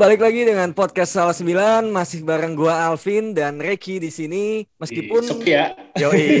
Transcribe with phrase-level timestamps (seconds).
[0.00, 5.20] balik lagi dengan podcast Salah 9 masih bareng gua Alvin dan Reki di sini meskipun
[5.20, 5.76] Sepi ya.
[6.00, 6.40] Yoi.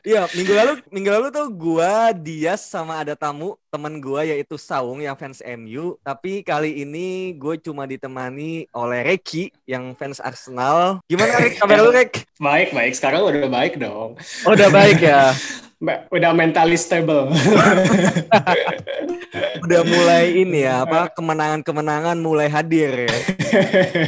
[0.00, 5.00] Iya, minggu lalu minggu lalu tuh gua Dias sama ada tamu teman gua yaitu Saung
[5.00, 11.04] yang fans MU, tapi kali ini gue cuma ditemani oleh Reki yang fans Arsenal.
[11.04, 12.24] Gimana Rek kabar lu Rek?
[12.40, 12.92] Baik, baik.
[12.96, 14.16] Sekarang udah baik dong.
[14.48, 15.32] Oh, udah baik ya.
[16.12, 17.32] Udah mentally stable.
[19.62, 23.18] Udah mulai ini ya, apa kemenangan-kemenangan mulai hadir ya.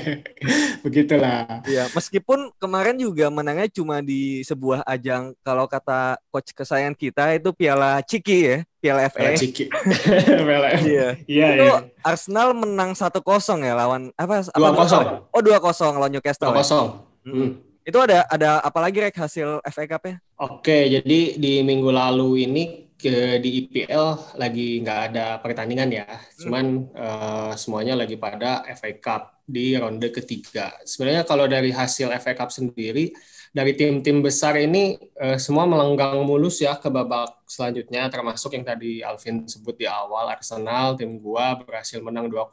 [0.84, 1.62] Begitulah.
[1.62, 7.54] Iya, meskipun kemarin juga menangnya cuma di sebuah ajang kalau kata coach kesayangan kita itu
[7.54, 9.30] Piala Ciki ya, Piala FA.
[9.30, 9.64] Piala Ciki.
[10.48, 10.68] Piala.
[10.82, 11.08] Iya.
[11.30, 11.76] Iya, Itu iya.
[12.02, 13.22] Arsenal menang 1-0
[13.62, 14.42] ya lawan apa?
[14.42, 15.30] apa 2-0.
[15.30, 16.50] Oh, 2-0 lawan Newcastle.
[16.50, 16.58] ya?
[16.58, 17.30] 2-0.
[17.30, 17.38] Mm-mm.
[17.38, 17.50] Hmm.
[17.82, 20.22] Itu ada ada apa lagi rek hasil FA Cup-nya?
[20.38, 26.06] Oke, jadi di minggu lalu ini ke di IPL lagi nggak ada pertandingan ya,
[26.38, 30.70] cuman eh, semuanya lagi pada FA Cup di ronde ketiga.
[30.86, 33.10] Sebenarnya kalau dari hasil FA Cup sendiri,
[33.52, 39.04] dari tim-tim besar ini eh, semua melenggang mulus ya ke babak selanjutnya, termasuk yang tadi
[39.04, 42.48] Alvin sebut di awal, Arsenal, tim gua berhasil menang 2-0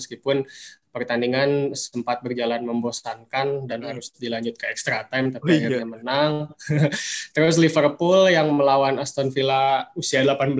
[0.00, 0.42] meskipun
[0.92, 5.58] pertandingan sempat berjalan membosankan dan harus dilanjut ke extra time, tapi Oh, iya.
[5.64, 6.32] akhirnya menang.
[7.34, 10.52] Terus Liverpool yang melawan Aston Villa usia 18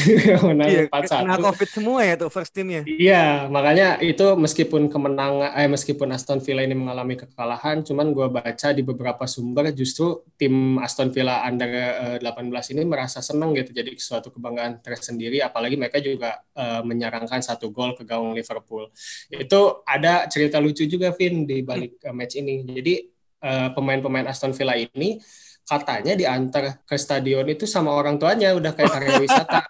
[0.48, 1.20] menang Iya, 4-1.
[1.20, 2.82] kena Covid semua ya tuh first teamnya.
[2.84, 8.72] Iya, makanya itu meskipun kemenangan, eh meskipun Aston Villa ini mengalami kekalahan, cuman gue baca
[8.72, 13.92] di beberapa sumber justru tim Aston Villa under eh, 18 ini merasa senang gitu, jadi
[13.94, 15.44] suatu kebanggaan tersendiri.
[15.44, 18.88] Apalagi mereka juga eh, menyerangkan satu gol ke gawang Liverpool.
[19.28, 22.62] Itu ada cerita lucu juga, Vin, di balik eh, match ini.
[22.62, 22.94] Jadi
[23.42, 25.18] eh, pemain-pemain Aston Villa ini
[25.64, 29.64] katanya diantar ke stadion itu sama orang tuanya udah kayak karya wisata.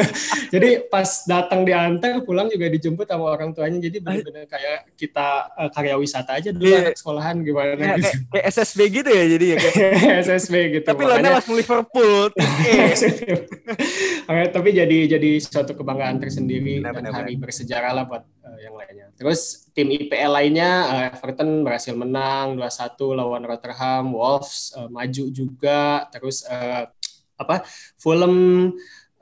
[0.56, 3.76] jadi pas datang diantar pulang juga dijemput sama orang tuanya.
[3.76, 6.88] Jadi benar-benar kayak kita eh, karya wisata aja dulu Iya.
[6.88, 8.08] anak sekolahan gimana Ya, gitu.
[8.08, 9.56] kayak, kayak SSB gitu ya jadi ya.
[9.60, 9.92] Kayak,
[10.32, 10.86] SSB gitu.
[10.88, 12.22] tapi lawannya langsung Liverpool.
[14.56, 18.24] tapi jadi jadi suatu kebanggaan tersendiri Benar, dan benar, hari bersejarah lah buat
[18.60, 19.06] yang lainnya.
[19.16, 26.06] Terus tim IPL lainnya eh, Everton berhasil menang 2-1 lawan Rotherham, Wolves eh, maju juga,
[26.10, 26.86] terus eh,
[27.34, 27.66] apa
[27.98, 28.70] Fulham,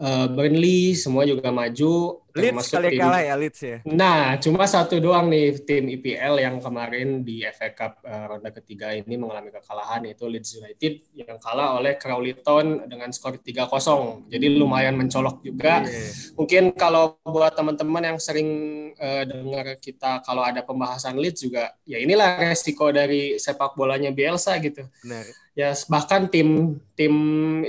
[0.02, 2.18] eh, Burnley semua juga maju.
[2.32, 3.76] Leeds kali tim- kalah ya Leeds ya.
[3.84, 8.96] Nah, cuma satu doang nih tim IPL yang kemarin di FA Cup eh, ronde ketiga
[8.96, 14.32] ini mengalami kekalahan yaitu Leeds United yang kalah oleh Crawley Town dengan skor 3-0.
[14.32, 15.84] Jadi lumayan mencolok juga.
[15.84, 16.32] Iya.
[16.32, 18.48] Mungkin kalau buat teman-teman yang sering
[18.96, 24.56] eh, dengar kita kalau ada pembahasan Leeds juga ya inilah resiko dari sepak bolanya Bielsa
[24.56, 24.88] gitu.
[25.04, 25.41] Benar.
[25.52, 27.12] Ya bahkan tim tim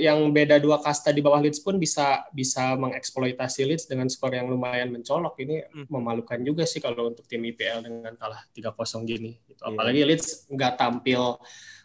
[0.00, 4.48] yang beda dua kasta di bawah Leeds pun bisa bisa mengeksploitasi Leeds dengan skor yang
[4.48, 5.36] lumayan mencolok.
[5.44, 5.86] Ini Hmm.
[5.92, 9.36] memalukan juga sih kalau untuk tim IPL dengan kalah 3-0 gini.
[9.44, 9.60] Gitu.
[9.60, 9.68] Iya.
[9.68, 11.36] Apalagi Leeds nggak tampil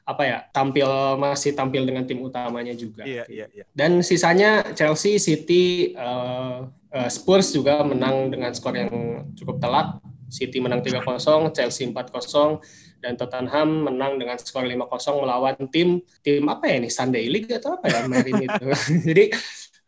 [0.07, 0.87] apa ya tampil
[1.21, 3.03] masih tampil dengan tim utamanya juga.
[3.03, 3.65] Iya, iya, iya.
[3.75, 6.57] Dan sisanya Chelsea, City, eh,
[6.95, 8.89] eh, Spurs juga menang dengan skor yang
[9.35, 9.99] cukup telat.
[10.29, 12.61] City menang 3-0, Chelsea 4-0,
[12.99, 17.79] dan Tottenham menang dengan skor 5-0 melawan tim tim apa ya ini Sunday League atau
[17.79, 18.65] apa ya Marin itu.
[19.09, 19.23] Jadi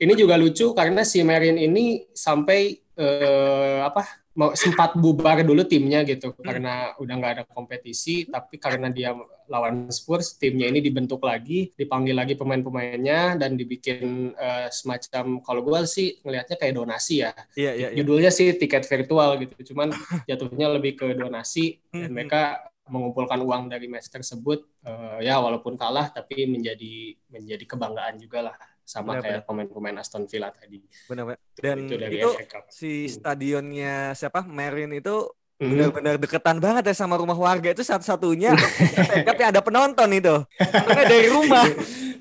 [0.01, 6.07] ini juga lucu karena si Marin ini sampai eh, apa mau sempat bubar dulu timnya
[6.07, 9.11] gitu karena udah nggak ada kompetisi tapi karena dia
[9.51, 15.83] lawan Spurs timnya ini dibentuk lagi dipanggil lagi pemain-pemainnya dan dibikin eh, semacam kalau gue
[15.83, 17.97] sih ngelihatnya kayak donasi ya Iya, iya, iya.
[17.99, 19.91] judulnya sih tiket virtual gitu cuman
[20.23, 22.15] jatuhnya lebih ke donasi dan Hmm.
[22.15, 28.51] mereka mengumpulkan uang dari match tersebut eh, ya walaupun kalah tapi menjadi menjadi kebanggaan juga
[28.51, 28.57] lah.
[28.81, 30.83] Sama Benar, kayak pemain-pemain Aston Villa tadi.
[31.07, 31.39] Benar, benar.
[31.55, 32.29] Dan itu dari itu
[32.67, 34.43] si stadionnya siapa?
[34.43, 35.40] Marin itu Hmm.
[35.61, 38.57] Benar-benar deketan banget ya sama rumah warga itu satu-satunya.
[39.29, 40.41] Tapi ada penonton itu.
[40.57, 41.65] Nontonnya dari rumah.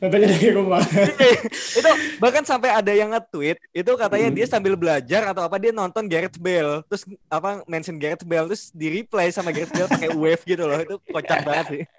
[0.00, 0.82] Nontonnya dari rumah.
[1.80, 1.90] itu
[2.20, 4.36] bahkan sampai ada yang nge-tweet itu katanya Hmm.
[4.36, 8.68] dia sambil belajar atau apa dia nonton Gareth Bale terus apa mention Gareth Bale terus
[8.70, 10.76] di reply sama Gareth Bale pakai wave gitu loh.
[10.76, 11.82] Itu kocak banget sih.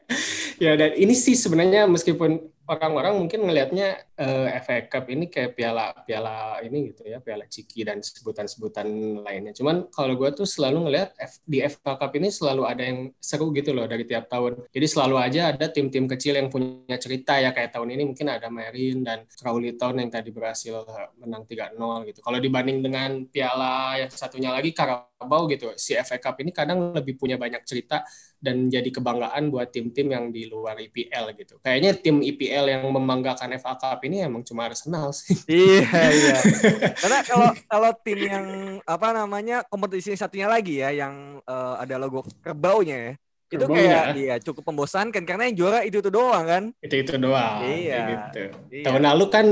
[0.62, 2.38] Ya dan ini sih sebenarnya meskipun
[2.70, 7.81] orang-orang mungkin ngelihatnya eh, FA Cup ini kayak piala piala ini gitu ya piala ciki
[7.81, 8.85] dan sebutan-sebutan
[9.25, 9.53] lainnya.
[9.57, 13.50] Cuman kalau gue tuh selalu ngelihat F- di FA Cup ini selalu ada yang seru
[13.57, 14.69] gitu loh dari tiap tahun.
[14.69, 18.47] Jadi selalu aja ada tim-tim kecil yang punya cerita ya kayak tahun ini mungkin ada
[18.53, 20.85] Marin dan Crawley Town yang tadi berhasil
[21.18, 21.73] menang 3-0
[22.13, 22.19] gitu.
[22.21, 27.18] Kalau dibanding dengan piala yang satunya lagi Carabao gitu si FA Cup ini kadang lebih
[27.18, 28.06] punya banyak cerita
[28.41, 31.62] dan jadi kebanggaan buat tim-tim yang di luar IPL gitu.
[31.62, 35.40] Kayaknya tim IPL yang membanggakan FA Cup ini ini emang cuma Arsenal sih.
[35.48, 36.38] Iya iya.
[37.02, 38.48] Karena kalau kalau tim yang
[38.84, 43.13] apa namanya kompetisi satunya lagi ya yang uh, ada logo kerbaunya ya.
[43.52, 44.04] Itu Kerbau kayak ya.
[44.16, 46.63] iya cukup membosankan karena yang juara itu itu doang kan.
[46.80, 47.63] Itu itu doang.
[47.68, 48.00] Iya.
[48.08, 48.44] gitu.
[48.72, 48.86] Iya.
[48.88, 49.46] Tahun lalu kan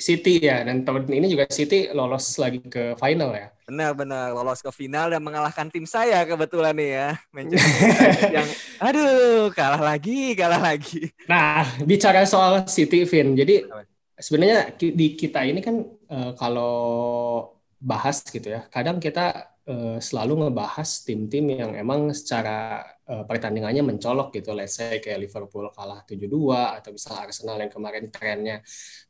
[0.00, 3.50] City ya dan tahun ini juga City lolos lagi ke final ya.
[3.68, 7.08] Benar-benar lolos ke final dan mengalahkan tim saya kebetulan nih ya.
[7.34, 8.48] Manchester yang
[8.80, 11.10] aduh kalah lagi, kalah lagi.
[11.26, 13.34] Nah, bicara soal City, Vin.
[13.34, 13.89] Jadi Apa?
[14.20, 16.76] Sebenarnya di kita ini kan eh, kalau
[17.80, 24.36] bahas gitu ya, kadang kita eh, selalu ngebahas tim-tim yang emang secara eh, pertandingannya mencolok
[24.36, 24.52] gitu.
[24.52, 28.56] Let's say kayak Liverpool kalah 7-2 atau misalnya Arsenal yang kemarin trennya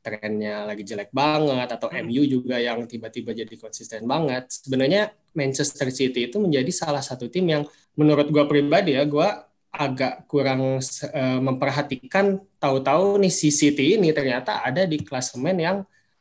[0.00, 2.06] trennya lagi jelek banget atau Hmm.
[2.06, 4.48] MU juga yang tiba-tiba jadi konsisten banget.
[4.48, 7.62] Sebenarnya Manchester City itu menjadi salah satu tim yang
[7.98, 14.66] menurut gua pribadi ya, gua agak kurang eh, memperhatikan tahu-tahu nih si City ini ternyata
[14.66, 15.76] ada di klasemen yang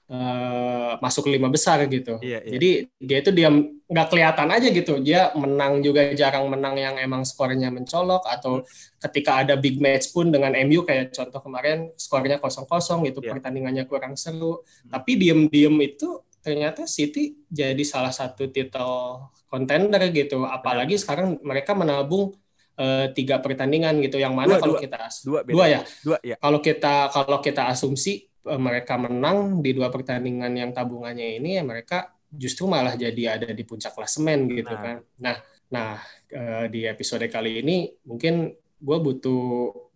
[0.10, 2.22] eh, masuk lima besar gitu.
[2.22, 2.52] Iya, iya.
[2.58, 2.70] Jadi
[3.02, 3.56] dia itu diam
[3.90, 5.02] nggak kelihatan aja gitu.
[5.02, 8.62] Dia menang juga jarang menang yang emang skornya mencolok atau
[9.02, 13.34] ketika ada big match pun dengan MU kayak contoh kemarin skornya kosong-kosong gitu Iya.
[13.38, 14.62] pertandingannya kurang seru.
[14.86, 20.46] Tapi diem-diem itu ternyata City jadi salah satu titel contender gitu.
[20.46, 22.38] Apalagi sekarang mereka menabung
[22.80, 24.18] eh, tiga pertandingan gitu.
[24.24, 24.84] Yang mana Dua, kalau dua.
[24.84, 24.98] kita
[25.28, 25.56] Dua beda.
[25.56, 25.80] dua ya.
[26.06, 26.36] Dua ya.
[26.44, 28.12] Kalau kita kalau kita asumsi
[28.52, 31.96] eh, mereka menang di dua pertandingan yang tabungannya ini ya mereka
[32.30, 34.82] justru malah jadi ada di puncak klasemen gitu Nah.
[34.86, 34.98] kan.
[35.24, 35.36] Nah,
[35.74, 35.90] nah
[36.32, 37.72] eh, di episode kali ini
[38.10, 38.34] mungkin
[38.80, 39.40] gue butuh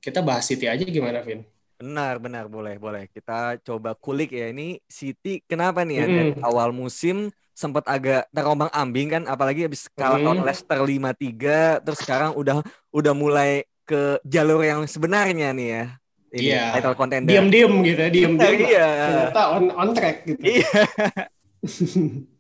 [0.04, 1.40] kita bahas City aja gimana, Vin?
[1.80, 3.04] Benar, benar, boleh, boleh.
[3.12, 4.48] Kita coba kulik ya.
[4.54, 6.08] Ini City kenapa nih ya?
[6.16, 6.46] Dari Mm-mm.
[6.48, 10.26] awal musim sempat agak terombang ambing kan, apalagi habis kalah Mm.
[10.26, 15.86] lawan Leicester 5-3, terus sekarang udah udah mulai ke jalur yang sebenarnya nih ya.
[16.34, 16.64] Ini Iya.
[16.74, 17.30] title contender.
[17.30, 18.54] Diam-diam gitu, ya, diam-diam.
[18.74, 18.88] Iya.
[19.06, 20.42] Ternyata on on track gitu.
[20.42, 20.72] Iya.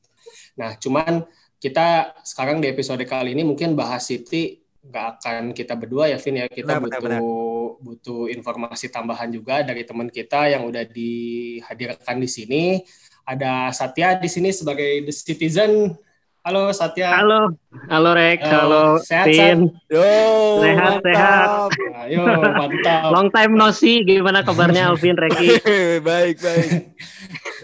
[0.53, 1.25] Nah, cuman
[1.57, 6.43] kita sekarang di episode kali ini mungkin bahas City nggak akan kita berdua ya, Vin
[6.43, 6.45] ya.
[6.45, 12.29] Kita Benar, benar, butuh butuh informasi tambahan juga dari teman kita yang udah dihadirkan di
[12.29, 12.63] sini.
[13.23, 15.95] Ada Satya di sini sebagai the citizen.
[16.43, 17.15] Halo Satya.
[17.15, 17.55] Halo,
[17.87, 18.59] halo Rex, Halo.
[18.59, 19.31] halo Sehat.
[19.87, 20.03] Yo,
[20.59, 21.71] Sehat, mantap.
[22.03, 23.15] Ayo, mantap.
[23.15, 25.63] Long time no see, gimana kabarnya Alvin, Reki?
[26.11, 26.69] baik, baik.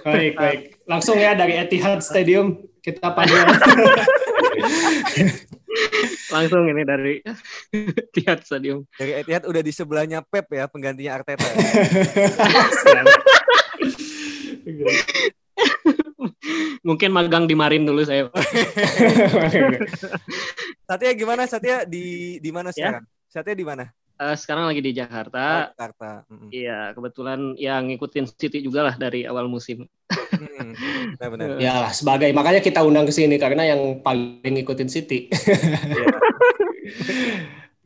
[0.08, 0.60] Baik, baik.
[0.88, 3.44] Langsung ya dari Etihad Stadium kita panggil.
[6.40, 7.20] Langsung ini dari
[8.16, 8.88] Tiat Stadium.
[8.96, 11.52] Dari Etihad udah di sebelahnya Pep ya, penggantinya Arteta.
[16.88, 18.28] Mungkin magang di Marin dulu saya.
[20.90, 22.76] Satya gimana Satya di di mana Ya.
[22.76, 23.04] sekarang?
[23.30, 23.86] Satya di mana?
[24.20, 25.72] Eh, sekarang lagi di Oh, Jakarta.
[25.72, 26.28] Jakarta.
[26.28, 26.52] Mm-mm.
[26.52, 29.88] Iya, kebetulan yang ngikutin City juga lah dari awal musim.
[30.12, 30.76] Mm-mm.
[31.16, 31.56] Benar-benar.
[31.64, 35.32] ya lah, sebagai makanya kita undang ke sini karena yang paling ngikutin City.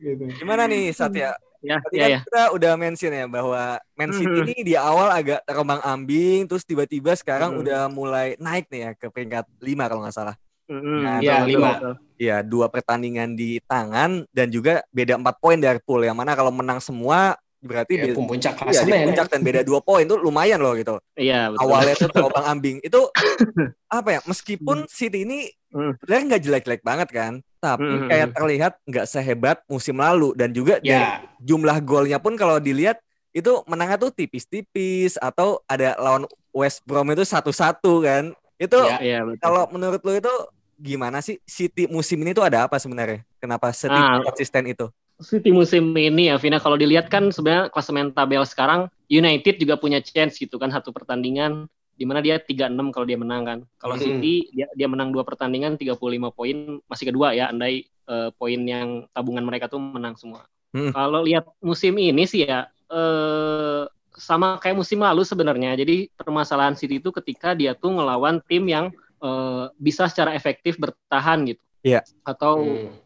[0.02, 0.26] gitu.
[0.42, 1.38] Gimana nih Satya?
[1.64, 2.20] Ya, Tadi ya, kan ya.
[2.28, 4.44] kita udah mention ya bahwa Man City Mhm.
[4.44, 7.60] ini di awal agak terombang ambing, terus tiba-tiba sekarang Mhm.
[7.64, 10.36] udah mulai naik nih ya ke peringkat 5 kalau nggak salah.
[10.68, 11.70] Mm-mm, Nah, betul, lima.
[12.14, 16.04] Ya, dua pertandingan di tangan dan juga beda 4 poin dari pool.
[16.04, 19.04] Yang mana kalau menang semua berarti Ya, puncak iya, di klasemen.
[19.08, 21.00] puncak dan beda 2 poin tuh lumayan loh gitu.
[21.16, 21.60] Iya, betul.
[21.64, 22.76] Awalnya tuh terombang ambing.
[22.78, 23.08] Itu
[23.90, 24.20] apa ya?
[24.22, 25.90] Meskipun City ini Hmm.
[25.98, 28.06] sebenarnya nggak jelek-jelek banget kan, tapi Hmm.
[28.06, 33.02] kayak terlihat nggak sehebat musim lalu dan juga dari Ya, jumlah golnya pun kalau dilihat
[33.32, 38.24] itu menangnya tuh tipis-tipis atau ada lawan West Brom itu satu-satu kan.
[38.54, 39.02] Itu Ya.
[39.02, 39.40] Iya, betul.
[39.40, 40.30] kalau menurut lo itu
[40.76, 43.26] gimana sih City musim ini tuh ada apa sebenarnya?
[43.36, 43.74] Kenapa Ah.
[43.74, 44.86] setipis konsisten itu?
[45.22, 50.02] City musim ini ya, Vina, kalau dilihat kan sebenarnya klasemen tabel sekarang United juga punya
[50.02, 53.58] chance gitu kan satu pertandingan di mana dia 3-6 kalau dia menang kan.
[53.78, 54.02] Kalau Mhm.
[54.02, 59.08] City dia dia menang dua pertandingan 35 poin masih kedua ya andai eh, poin yang
[59.16, 60.44] tabungan mereka tuh menang semua.
[60.74, 60.92] Mhm.
[60.92, 65.74] Kalau lihat musim ini sih ya eh sama kayak musim lalu sebenarnya.
[65.78, 68.90] Jadi permasalahan City itu ketika dia tuh ngelawan tim yang
[69.24, 71.62] eh, bisa secara efektif bertahan gitu.
[71.80, 72.04] Iya.
[72.26, 72.54] Atau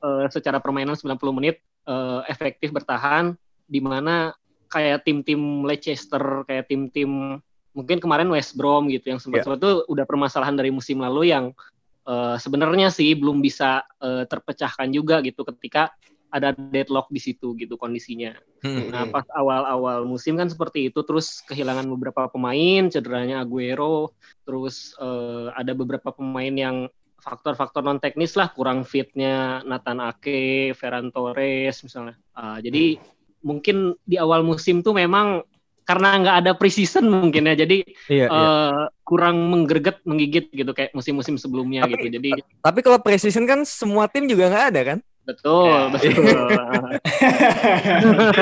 [0.00, 0.24] Hmm.
[0.24, 3.32] eh, secara permainan 90 menit eh, efektif bertahan
[3.64, 4.36] di mana
[4.68, 7.40] kayak tim-tim Leicester kayak tim-tim
[7.72, 11.56] mungkin kemarin West Brom gitu yang sempat sempat tuh udah permasalahan dari musim lalu yang
[12.04, 15.96] eh, sebenarnya sih belum bisa eh, terpecahkan juga gitu ketika
[16.28, 18.36] ada deadlock di situ gitu kondisinya.
[18.60, 18.92] Hmm.
[18.92, 24.12] Nah, pas awal-awal musim kan seperti itu, terus kehilangan beberapa pemain, cederanya Aguero,
[24.44, 26.92] terus eh, ada beberapa pemain yang
[27.28, 32.16] faktor-faktor non teknis lah, kurang fitnya Nathan Ake, Ferran Torres misalnya.
[32.32, 32.96] Ah, jadi
[33.44, 35.44] mungkin di awal musim tuh memang
[35.84, 37.80] karena nggak ada precision mungkin ya jadi
[38.12, 38.28] Iya, iya.
[38.28, 42.30] eh, kurang menggerget menggigit gitu kayak musim-musim sebelumnya Tapi- gitu jadi
[42.60, 44.98] Tapi kalau precision kan semua tim juga nggak ada kan?
[45.28, 45.92] Betul Ya.
[45.92, 46.48] betul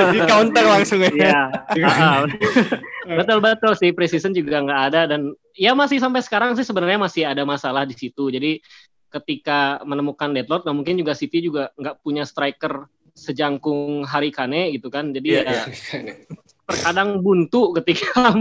[0.14, 1.10] Di counter langsung ya.
[1.10, 1.42] Iya.
[3.06, 6.98] Ah, betul betul sih precision juga nggak ada dan ya masih sampai sekarang sih sebenarnya
[6.98, 8.34] masih ada masalah di situ.
[8.34, 8.58] Jadi
[9.14, 14.90] ketika menemukan deadlock, nah mungkin juga City juga nggak punya striker sejangkung Hari Kane gitu
[14.90, 15.14] kan.
[15.14, 15.62] Jadi Iya, ya
[16.66, 18.34] terkadang buntu ketika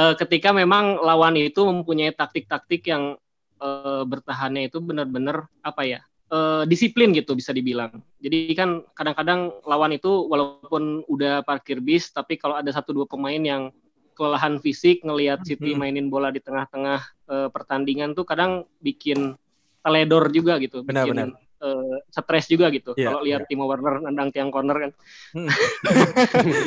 [0.00, 3.20] eh, ketika memang lawan itu mempunyai taktik-taktik yang
[3.60, 8.04] eh, bertahannya itu benar-benar apa ya eh, disiplin gitu bisa dibilang.
[8.20, 13.40] Jadi kan kadang-kadang lawan itu walaupun udah parkir bis, tapi kalau ada satu dua pemain
[13.40, 13.72] yang
[14.18, 15.80] kelelahan fisik ngelihat City Hmm.
[15.86, 19.36] mainin bola di tengah-tengah eh, pertandingan tuh kadang bikin
[19.84, 21.47] teledor juga gitu, Benar, bikin benar.
[21.58, 22.94] Eh, stres juga gitu.
[22.94, 24.90] Iya, kalau lihat Timo Werner nendang tiang corner kan.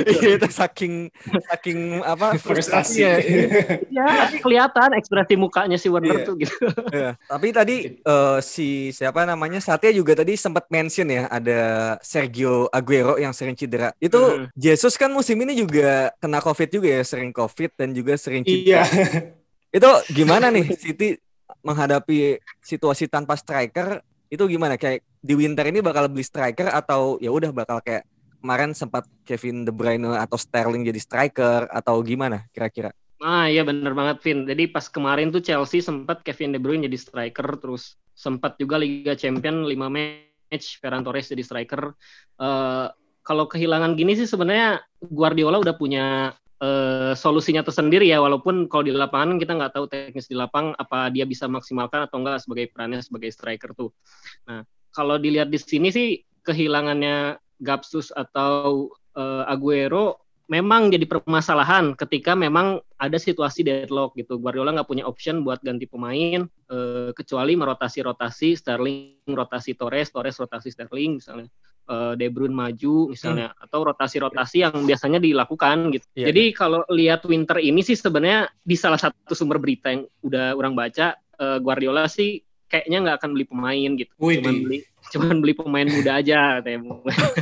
[0.04, 0.94] Iya, itu saking
[1.48, 3.04] saking apa Frustasi.
[3.04, 3.14] frustasinya.
[3.90, 6.26] Ya, tapi kelihatan ekspresi mukanya si Werner Iya.
[6.26, 6.56] tuh gitu.
[6.92, 7.12] Iya.
[7.18, 11.60] Tapi tadi eh, si siapa namanya Satya juga tadi sempat mention ya ada
[12.02, 13.94] Sergio Aguero yang sering cedera.
[13.98, 14.46] Itu Mhm.
[14.54, 18.84] Jesus kan musim ini juga kena COVID juga ya, sering COVID dan juga sering Iya.
[18.84, 19.40] cedera.
[19.72, 21.16] Itu gimana nih City
[21.62, 24.04] menghadapi situasi tanpa striker?
[24.32, 24.80] Itu gimana?
[24.80, 28.08] Kayak di winter ini bakal beli striker atau ya udah bakal kayak
[28.40, 32.96] kemarin sempat Kevin De Bruyne atau Sterling jadi striker atau gimana kira-kira?
[33.20, 34.48] Ah iya bener banget Vin.
[34.48, 39.14] Jadi pas kemarin tuh Chelsea sempat Kevin De Bruyne jadi striker terus sempat juga Liga
[39.20, 41.92] Champion 5 match Ferran Torres jadi striker.
[42.40, 42.88] Eh
[43.22, 48.94] kalau kehilangan gini sih sebenarnya Guardiola udah punya eh, solusinya tersendiri ya walaupun kalau di
[48.94, 53.02] lapangan kita nggak tahu teknis di lapang apa dia bisa maksimalkan atau enggak sebagai perannya
[53.02, 53.90] sebagai striker tuh.
[54.46, 54.62] Nah,
[54.94, 62.84] kalau dilihat di sini sih kehilangannya Gapsus atau eh, Aguero memang jadi permasalahan ketika memang
[63.00, 64.36] ada situasi deadlock gitu.
[64.36, 70.76] Guardiola nggak punya option buat ganti pemain eh, kecuali merotasi-rotasi Sterling rotasi Torres, Torres rotasi
[70.76, 71.48] Sterling misalnya.
[71.92, 76.06] Eh, De Bruyne maju misalnya atau rotasi-rotasi yang biasanya dilakukan gitu.
[76.16, 80.56] Iya, Jadi kalau lihat winter ini sih sebenarnya di salah satu sumber berita yang udah
[80.56, 82.40] orang baca eh, Guardiola sih
[82.72, 84.14] kayaknya nggak akan beli pemain gitu.
[84.22, 84.40] Widih.
[84.40, 84.78] Cuman beli
[85.12, 86.80] cuman beli pemain muda aja katanya.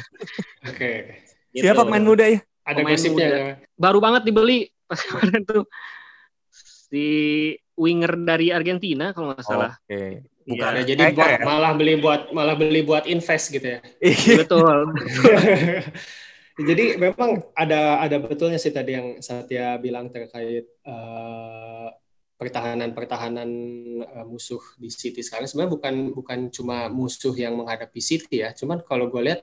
[0.71, 0.91] Oke.
[1.53, 1.63] Gitu.
[1.67, 2.39] Siapa pemain muda ya?
[2.65, 3.27] Ada Pemain gosipnya.
[3.29, 3.39] muda.
[3.77, 5.63] baru banget dibeli pas kemarin tuh
[6.89, 7.05] si
[7.77, 9.77] winger dari Argentina kalau nggak salah.
[9.85, 10.25] Oke.
[10.47, 11.43] Iya, Ada jadi buat ya?
[11.45, 13.79] malah beli buat malah beli buat invest gitu ya.
[14.05, 14.77] Iya, betul.
[16.59, 21.87] Jadi memang ada ada betulnya sih tadi yang Satya bilang terkait eh,
[22.35, 23.49] pertahanan-pertahanan
[24.03, 28.83] eh, musuh di City sekarang sebenarnya bukan bukan cuma musuh yang menghadapi City ya, cuman
[28.83, 29.39] kalau gue lihat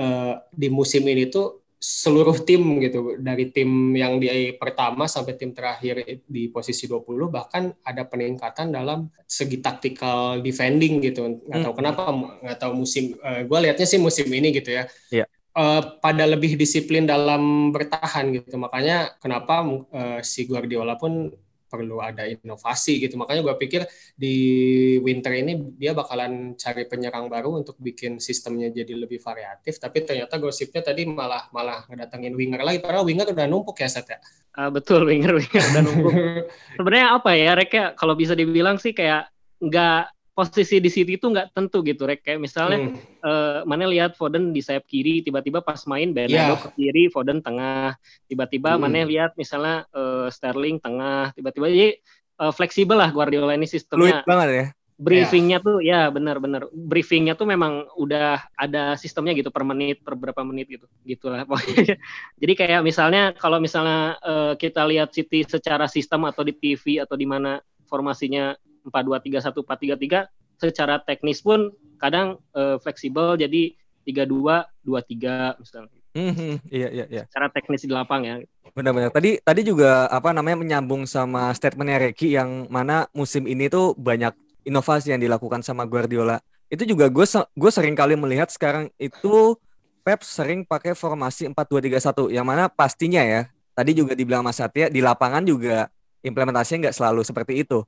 [0.00, 4.26] eh, di musim ini tuh seluruh tim gitu dari tim yang di
[4.58, 11.46] pertama sampai tim terakhir di posisi 20 bahkan ada peningkatan dalam segi tactical defending gitu
[11.46, 11.78] nggak tahu Hmm.
[11.78, 12.02] kenapa
[12.42, 13.14] nggak tahu musim
[13.46, 15.24] gue lihatnya sih musim ini gitu ya Iya.
[15.56, 19.62] Eh, pada lebih disiplin dalam bertahan gitu makanya kenapa
[19.94, 21.30] eh, si Guardiola pun
[21.66, 23.18] perlu ada inovasi gitu.
[23.18, 23.82] Makanya gue pikir
[24.14, 24.34] di
[25.02, 29.76] winter ini dia bakalan cari penyerang baru untuk bikin sistemnya jadi lebih variatif.
[29.76, 32.78] Tapi ternyata gosipnya tadi malah malah ngedatengin winger lagi.
[32.80, 34.18] Padahal winger udah numpuk ya Seth ya?
[34.56, 36.12] Ah, betul winger winger dan numpuk.
[36.80, 37.86] Sebenarnya apa ya Rek ya?
[37.92, 39.28] Kalau bisa dibilang sih kayak
[39.60, 43.00] nggak posisi di City itu nggak tentu gitu Rek kayak misalnya Hmm.
[43.24, 46.60] eh, mana lihat Foden di sayap kiri tiba-tiba pas main Bernardo Iya.
[46.60, 47.96] ke kiri Foden tengah
[48.28, 48.84] tiba-tiba Hmm.
[48.84, 51.88] mana lihat misalnya eh, Sterling tengah tiba-tiba jadi
[52.36, 54.66] eh, fleksibel lah Guardiola ini Fluid sistemnya banget ya.
[54.96, 60.40] briefingnya tuh ya benar-benar briefingnya tuh memang udah ada sistemnya gitu per menit per berapa
[60.40, 61.96] menit gitu gitulah pokoknya
[62.40, 67.12] jadi kayak misalnya kalau misalnya eh, kita lihat City secara sistem atau di TV atau
[67.12, 67.56] di mana
[67.88, 68.52] formasinya
[68.88, 73.74] 4-2-3-1 4-3-3 secara teknis pun kadang eh, fleksibel jadi
[74.06, 77.22] 3-2 2-3 misalnya Mhm, Iya iya iya.
[77.28, 78.40] secara teknis di lapang ya
[78.72, 79.12] Benar-benar.
[79.12, 84.32] Tadi tadi juga apa namanya menyambung sama statementnya Reki yang mana musim ini tuh banyak
[84.68, 86.40] inovasi yang dilakukan sama Guardiola.
[86.68, 89.56] Itu juga gue gue sering kali melihat sekarang itu
[90.04, 93.48] Pep sering pakai formasi 4-2-3-1 yang mana pastinya ya.
[93.72, 95.88] Tadi juga dibilang Mas Satya di lapangan juga
[96.20, 97.80] implementasinya nggak selalu seperti itu.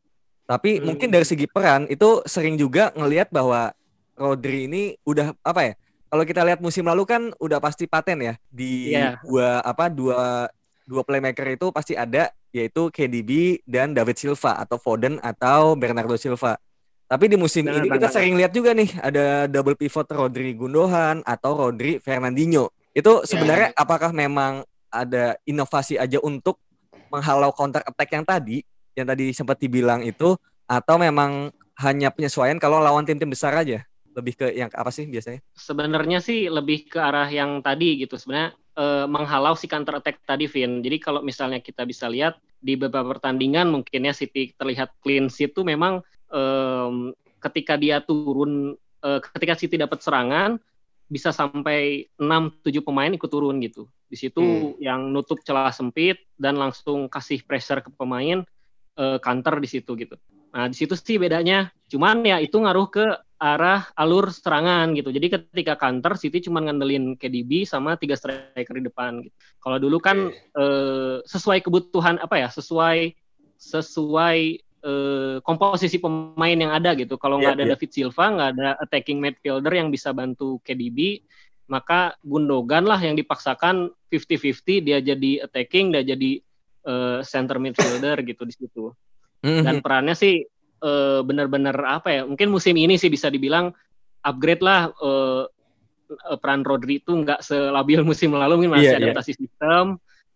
[0.48, 0.84] Tapi Hmm.
[0.88, 3.76] mungkin dari segi peran itu sering juga ngelihat bahwa
[4.16, 5.72] Rodri ini udah apa ya?
[6.08, 9.20] Kalau kita lihat musim lalu kan udah pasti paten ya di Iya.
[9.20, 10.48] dua apa dua
[10.88, 16.56] dua playmaker itu pasti ada yaitu KDB dan David Silva atau Foden atau Bernardo Silva.
[17.04, 21.20] Tapi di musim Benar, ini kita sering lihat juga nih ada double pivot Rodri Gundogan
[21.28, 22.72] atau Rodri Fernandinho.
[22.96, 26.56] Itu sebenarnya apakah memang ada inovasi aja untuk
[27.12, 28.64] menghalau counter attack yang tadi,
[28.98, 30.34] yang tadi sempat dibilang itu,
[30.66, 33.86] atau memang hanya penyesuaian kalau lawan tim-tim besar aja?
[34.18, 35.38] Lebih ke yang apa sih biasanya?
[35.54, 38.18] Sebenarnya sih lebih ke arah yang tadi gitu.
[38.18, 40.82] Sebenarnya eh, menghalau si counter attack tadi, Vin.
[40.82, 45.54] Jadi kalau misalnya kita bisa lihat di beberapa pertandingan mungkin ya City terlihat clean sheet
[45.54, 46.02] itu memang
[46.34, 46.90] eh,
[47.38, 48.74] ketika dia turun,
[49.06, 50.58] eh, ketika City dapat serangan,
[51.08, 53.88] bisa sampai 6-7 pemain ikut turun gitu.
[54.08, 54.82] Di situ hmm.
[54.82, 58.44] yang nutup celah sempit dan langsung kasih pressure ke pemain
[58.98, 60.18] uh, counter di situ gitu.
[60.52, 61.70] Nah, di situ sih bedanya.
[61.88, 63.04] Cuman ya itu ngaruh ke
[63.38, 65.14] arah alur serangan gitu.
[65.14, 69.34] Jadi ketika counter City cuma ngandelin KDB sama tiga striker di depan gitu.
[69.62, 70.58] Kalau dulu kan okay.
[70.58, 72.48] eh, sesuai kebutuhan apa ya?
[72.50, 73.14] Sesuai
[73.58, 74.38] sesuai
[74.82, 77.14] eh, komposisi pemain yang ada gitu.
[77.14, 77.72] Kalau nggak yeah, ada yeah.
[77.78, 81.22] David Silva, nggak ada attacking midfielder yang bisa bantu KDB,
[81.70, 86.42] maka Gundogan lah yang dipaksakan 50-50 dia jadi attacking, dia jadi
[86.88, 88.90] eh, center midfielder gitu di situ.
[89.44, 89.62] Mm-hmm.
[89.62, 90.42] Dan perannya sih
[90.82, 92.22] uh, benar-benar apa ya?
[92.26, 93.70] Mungkin musim ini sih bisa dibilang
[94.26, 95.46] upgrade lah uh,
[96.40, 99.04] peran Rodri itu nggak selabil musim lalu mungkin masih yeah, iya.
[99.12, 99.40] adaptasi yeah.
[99.44, 99.84] sistem,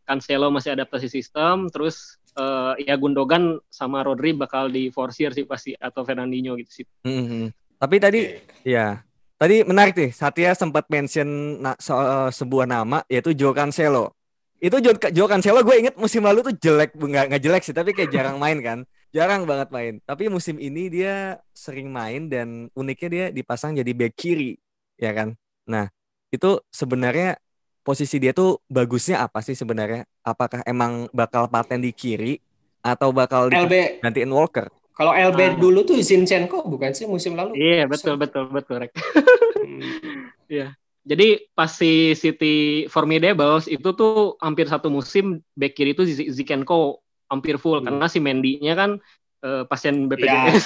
[0.02, 5.72] Cancelo masih adaptasi sistem, terus uh, ya Gundogan sama Rodri bakal di forsir sih pasti
[5.78, 6.86] atau Fernandinho gitu sih.
[7.06, 7.44] Mm-hmm.
[7.82, 8.20] Tapi tadi
[8.62, 9.02] ya
[9.38, 14.14] tadi menarik nih Satya sempat mention na- so, uh, sebuah nama yaitu Joe Cancelo.
[14.62, 17.90] Itu Joe, Joe Cancelo gue inget musim lalu tuh jelek nggak nggak jelek sih tapi
[17.90, 18.78] kayak jarang main kan
[19.12, 19.94] jarang banget main.
[20.02, 24.56] Tapi musim ini dia sering main dan uniknya dia dipasang jadi back kiri,
[24.96, 25.36] ya kan?
[25.68, 25.92] Nah,
[26.32, 27.36] itu sebenarnya
[27.84, 30.08] posisi dia tuh bagusnya apa sih sebenarnya?
[30.24, 32.40] Apakah emang bakal paten di kiri
[32.82, 34.72] atau bakal LB gantiin Walker?
[34.92, 35.50] Kalau LB ah.
[35.56, 37.56] dulu tuh Zinchenko bukan sih musim lalu?
[37.56, 38.92] Iya, betul betul betul, Rek.
[39.62, 39.78] Hmm.
[40.50, 40.74] Iya.
[41.02, 47.58] Jadi pas si City Formidables itu tuh hampir satu musim back kiri itu Zinchenko hampir
[47.58, 47.86] full hmm.
[47.90, 48.90] karena si Mendy-nya kan
[49.42, 50.64] uh, pasien BPJS.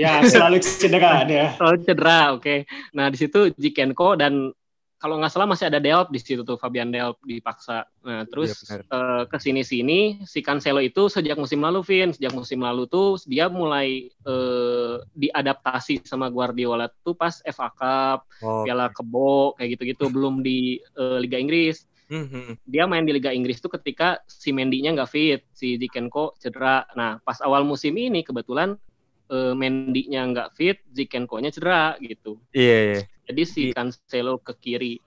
[0.00, 1.52] Ya, ya selalu cedera dia.
[1.60, 2.42] Selalu cedera, oke.
[2.42, 2.58] Okay.
[2.96, 4.54] Nah, di situ Jikenko dan
[4.96, 7.84] kalau nggak salah masih ada Delp di situ tuh Fabian Delp dipaksa.
[8.00, 12.64] Nah, terus ya, uh, ke sini-sini si Cancelo itu sejak musim lalu Vin, sejak musim
[12.64, 19.04] lalu tuh dia mulai uh, diadaptasi sama Guardiola tuh pas FA Cup, oh, Piala okay.
[19.04, 21.84] Kebo kayak gitu-gitu belum di uh, Liga Inggris.
[22.06, 22.64] Mm-hmm.
[22.64, 26.88] Dia main di Liga Inggris tuh ketika si Mendy-nya nggak fit, si Zikenko cedera.
[26.96, 28.80] Nah, pas awal musim ini kebetulan
[29.28, 32.40] uh, Mendy-nya nggak fit, Zikenko-nya cedera gitu.
[32.56, 32.64] Iya.
[32.64, 33.04] Yeah, yeah.
[33.26, 33.76] Jadi si yeah.
[33.76, 35.02] Cancelo ke kiri.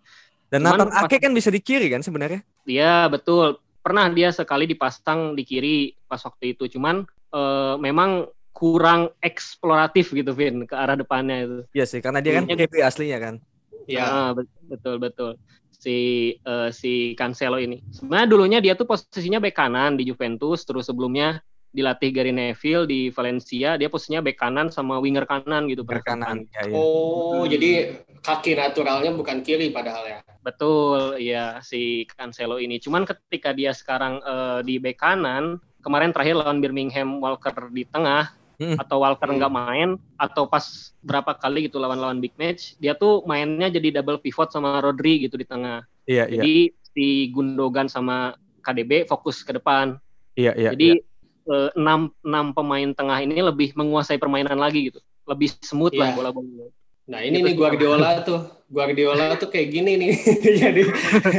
[0.49, 2.41] Dan Nathan Ake kan bisa di kiri kan sebenarnya?
[2.67, 3.62] Iya betul.
[3.79, 6.67] Pernah dia sekali dipasang di kiri pas waktu itu.
[6.67, 11.58] Cuman uh, memang kurang eksploratif gitu Vin ke arah depannya itu.
[11.71, 13.36] Iya sih, karena dia kan KP aslinya kan.
[13.88, 14.29] Iya, ah,
[14.67, 15.39] betul betul
[15.79, 15.97] si
[16.43, 17.79] uh, si Cancelo ini.
[17.89, 23.13] Sebenarnya dulunya dia tuh posisinya bek kanan di Juventus, terus sebelumnya dilatih Gary Neville di
[23.13, 25.86] Valencia, dia posisinya bek kanan sama winger kanan gitu.
[25.86, 26.49] Bek kanan.
[26.49, 26.75] Ya, ya.
[26.75, 27.51] Oh, hmm.
[27.53, 27.69] jadi
[28.25, 30.19] kaki naturalnya bukan kiri padahal ya.
[30.41, 32.82] Betul, ya si Cancelo ini.
[32.82, 38.34] Cuman ketika dia sekarang uh, di bek kanan, kemarin terakhir lawan Birmingham Walker di tengah,
[38.60, 38.77] hmm.
[38.77, 39.38] atau Walker hmm.
[39.39, 44.19] nggak main atau pas berapa kali gitu lawan-lawan big match dia tuh mainnya jadi double
[44.19, 46.43] pivot sama Rodri gitu di tengah iya, iya.
[46.43, 46.91] jadi iya.
[46.91, 49.95] si Gundogan sama KDB fokus ke depan
[50.36, 51.03] iya, iya, jadi iya.
[51.76, 56.10] Enam enam pemain tengah ini lebih menguasai permainan lagi gitu lebih smooth iya.
[56.10, 56.70] lah bola-bola
[57.10, 60.12] Nah ini gitu nih Guardiola tuh, Guardiola tuh kayak gini nih,
[60.62, 60.82] jadi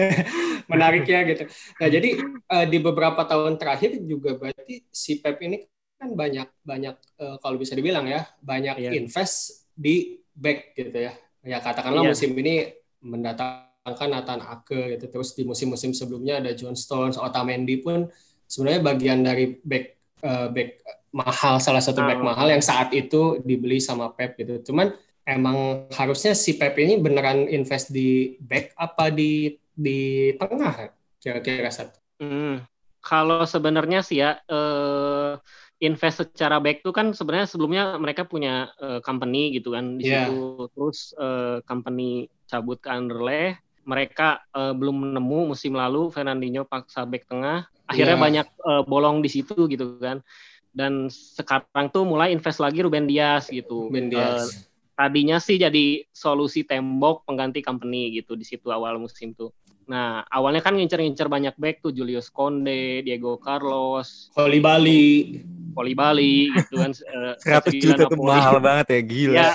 [0.70, 1.44] menariknya gitu.
[1.78, 2.10] Nah jadi
[2.50, 5.62] uh, di beberapa tahun terakhir juga berarti si Pep ini
[5.94, 8.96] kan banyak banyak uh, kalau bisa dibilang ya banyak yeah.
[8.98, 11.12] invest di back gitu ya
[11.44, 12.12] ya katakanlah yeah.
[12.16, 12.72] musim ini
[13.04, 18.08] mendatangkan Nathan Ake gitu terus di musim-musim sebelumnya ada John Stones Otamendi pun
[18.48, 20.80] sebenarnya bagian dari back uh, back
[21.10, 24.72] mahal salah satu back mahal yang saat itu dibeli sama Pep gitu.
[24.72, 24.94] Cuman
[25.30, 31.96] emang harusnya si Pep ini beneran invest di back apa di di tengah kira-kira satu
[32.20, 32.66] hmm.
[33.00, 35.38] kalau sebenarnya sih ya uh,
[35.80, 40.28] invest secara back tuh kan sebenarnya sebelumnya mereka punya uh, company gitu kan di yeah.
[40.28, 40.68] situ.
[40.76, 47.26] Terus uh, company cabut ke Anderlecht mereka uh, belum menemu musim lalu Fernandinho paksa back
[47.26, 47.66] tengah.
[47.90, 48.22] Akhirnya yeah.
[48.22, 50.22] banyak uh, bolong di situ gitu kan.
[50.70, 53.90] Dan sekarang tuh mulai invest lagi Ruben Dias gitu.
[53.90, 54.46] Ruben Dias.
[54.46, 54.48] Uh,
[54.94, 59.50] tadinya sih jadi solusi tembok pengganti company gitu di situ awal musim tuh.
[59.90, 61.90] Nah, awalnya kan ngincer-ngincer banyak back tuh.
[61.90, 65.42] Julius Konde, Diego Carlos, Oli Bali,
[65.76, 66.90] Oli Bali gitu kan.
[66.90, 67.34] Uh,
[67.70, 69.36] juta itu mahal banget ya, gila.
[69.38, 69.50] Ya,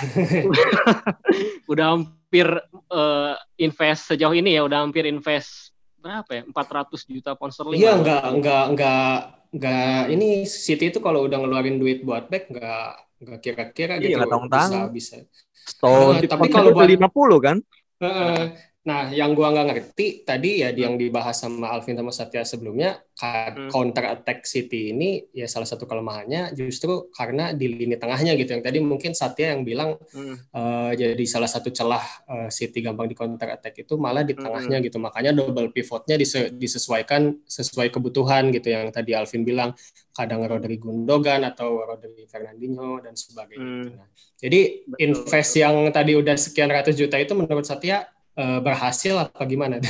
[1.71, 2.47] udah hampir
[2.91, 7.97] uh, invest sejauh ini ya, udah hampir invest berapa ya 400 juta pound sterling Iya,
[7.97, 9.13] enggak enggak enggak
[9.49, 12.89] enggak ini City itu kalau udah ngeluarin duit buat back enggak
[13.25, 14.93] enggak kira-kira Iya, gitu nggak tanggung-tanggung.
[14.93, 15.25] bisa bisa.
[15.65, 17.57] Stone Nah, tapi kalau buat- 50 kan?
[18.05, 18.41] Heeh.
[18.85, 23.71] Nah, yang gua nggak ngerti tadi ya yang dibahas sama Alvin sama Satya sebelumnya Hmm.
[23.71, 28.61] counter attack City ini ya salah satu kelemahannya justru karena di lini tengahnya gitu yang
[28.61, 30.35] tadi mungkin Satya yang bilang Hmm.
[30.37, 34.45] eh, jadi salah satu celah eh, City gampang di counter attack itu malah di Hmm.
[34.45, 39.73] tengahnya gitu makanya double pivotnya dise- disesuaikan sesuai kebutuhan gitu yang tadi Alvin bilang
[40.13, 43.65] kadang Rodri Gundogan atau Rodri Fernandinho dan sebagainya.
[43.65, 43.81] Hmm.
[43.81, 43.91] gitu.
[43.97, 49.15] Nah, jadi Betul, invest yang tadi udah sekian ratus juta itu menurut Satya eh, berhasil
[49.17, 49.79] apa gimana?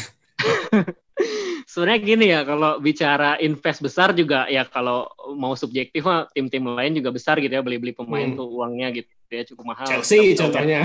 [1.66, 6.94] Sebenarnya gini ya, kalau bicara invest besar juga ya kalau mau subjektif mah tim-tim lain
[6.94, 8.38] juga besar gitu ya beli-beli pemain Hmm.
[8.38, 9.84] tuh uangnya gitu ya cukup mahal.
[9.86, 10.80] Chelsea Kita tahu contohnya.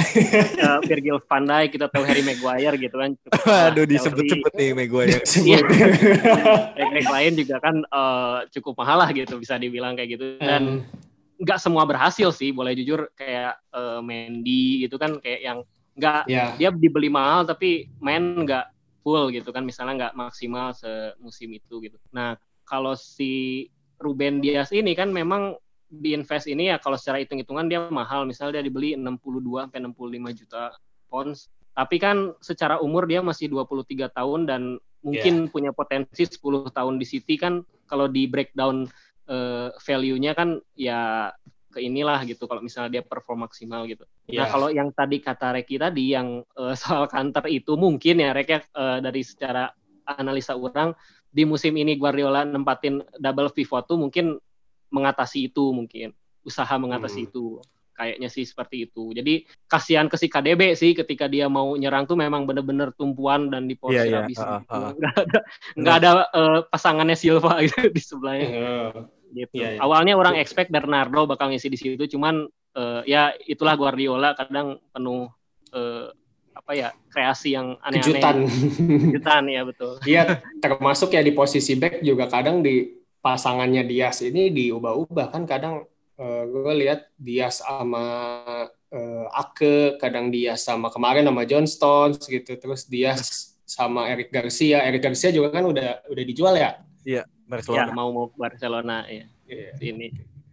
[0.56, 3.10] ya, Virgil van Dijk, kita tahu Harry Maguire gitu kan.
[3.14, 3.86] Chelsea.
[3.86, 5.20] disebut-sebut nih Maguire.
[5.30, 5.62] Sebut.
[6.74, 10.82] Back-back lain juga kan eh, cukup mahal lah gitu bisa dibilang kayak gitu dan Hmm.
[11.38, 15.58] nggak semua berhasil sih boleh jujur kayak eh, Mendy gitu kan kayak yang
[16.00, 16.56] nggak ya.
[16.56, 18.72] dia dibeli mahal tapi main nggak
[19.04, 19.68] full gitu kan.
[19.68, 22.00] Misalnya nggak maksimal semusim itu gitu.
[22.16, 23.68] Nah kalau si
[24.00, 25.60] Ruben Dias ini kan memang
[25.90, 28.24] di invest ini ya kalau secara hitung-hitungan dia mahal.
[28.24, 30.62] Misalnya dia dibeli 62 sampai 65 juta
[31.12, 31.52] pounds.
[31.76, 34.62] Tapi kan secara umur dia masih 23 tahun dan
[35.04, 37.60] mungkin punya potensi 10 tahun di City kan.
[37.90, 38.86] Kalau di breakdown
[39.26, 41.30] eh, value-nya kan ya
[41.70, 44.02] ke inilah gitu kalau misalnya dia perform maksimal gitu.
[44.28, 44.50] Nah Ya.
[44.50, 48.60] kalau yang tadi kata Reki tadi yang eh, soal counter itu mungkin ya Rek ya
[48.60, 49.70] eh, dari secara
[50.04, 50.92] analisa orang
[51.30, 54.34] di musim ini Guardiola nempatin double pivot tuh mungkin
[54.90, 56.10] mengatasi itu mungkin
[56.42, 57.28] usaha mengatasi Hmm.
[57.30, 57.44] itu
[57.94, 59.12] kayaknya sih seperti itu.
[59.12, 63.68] Jadi kasihan ke si KDB sih ketika dia mau nyerang tuh memang bener-bener tumpuan dan
[63.68, 64.72] di Iya, posisi iya, habis ha, gitu.
[64.72, 64.88] ha.
[64.96, 65.40] nggak ada
[65.76, 68.90] nggak ada eh, pasangannya Silva gitu di sebelahnya Eh,
[69.32, 69.62] gitu.
[69.62, 69.80] Iya, iya.
[69.80, 75.30] Awalnya orang expect Bernardo bakal ngisi di situ, cuman eh, ya itulah Guardiola kadang penuh
[75.74, 76.10] eh,
[76.50, 78.04] apa ya kreasi yang aneh-aneh.
[78.04, 78.36] kejutan.
[79.14, 79.92] Kejutan ya betul.
[80.10, 85.84] Iya, termasuk ya di posisi back juga kadang di pasangannya Dias ini diubah-ubah kan kadang
[86.20, 88.04] gue lihat Dias sama
[88.92, 94.82] eh, Ake, kadang Dias sama kemarin sama John Stones gitu, terus Dias sama Eric Garcia.
[94.82, 96.82] Eric Garcia juga kan udah udah dijual ya.
[97.02, 97.92] Ya Barcelona.
[97.92, 99.70] mau mau ke Barcelona ya Iya.
[99.82, 100.08] ini.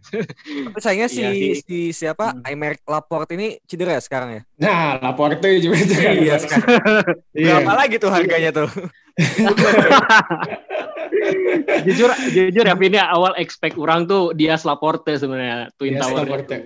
[0.72, 1.52] Tapi sayangnya si, Iya sih.
[1.62, 2.32] si siapa?
[2.32, 2.42] Hmm.
[2.46, 4.42] Aymeric Laporte ini cedera ya sekarang ya?
[4.56, 6.14] Nah, Laporte juga kan.
[6.16, 6.64] Iya, sekarang.
[7.38, 7.60] Iya.
[7.60, 8.68] Berapa lagi tuh harganya tuh?
[11.86, 16.24] jujur jujur ya ini awal expect orang tuh dia Laporte sebenarnya Twin Dias Tower.
[16.24, 16.56] Laporte.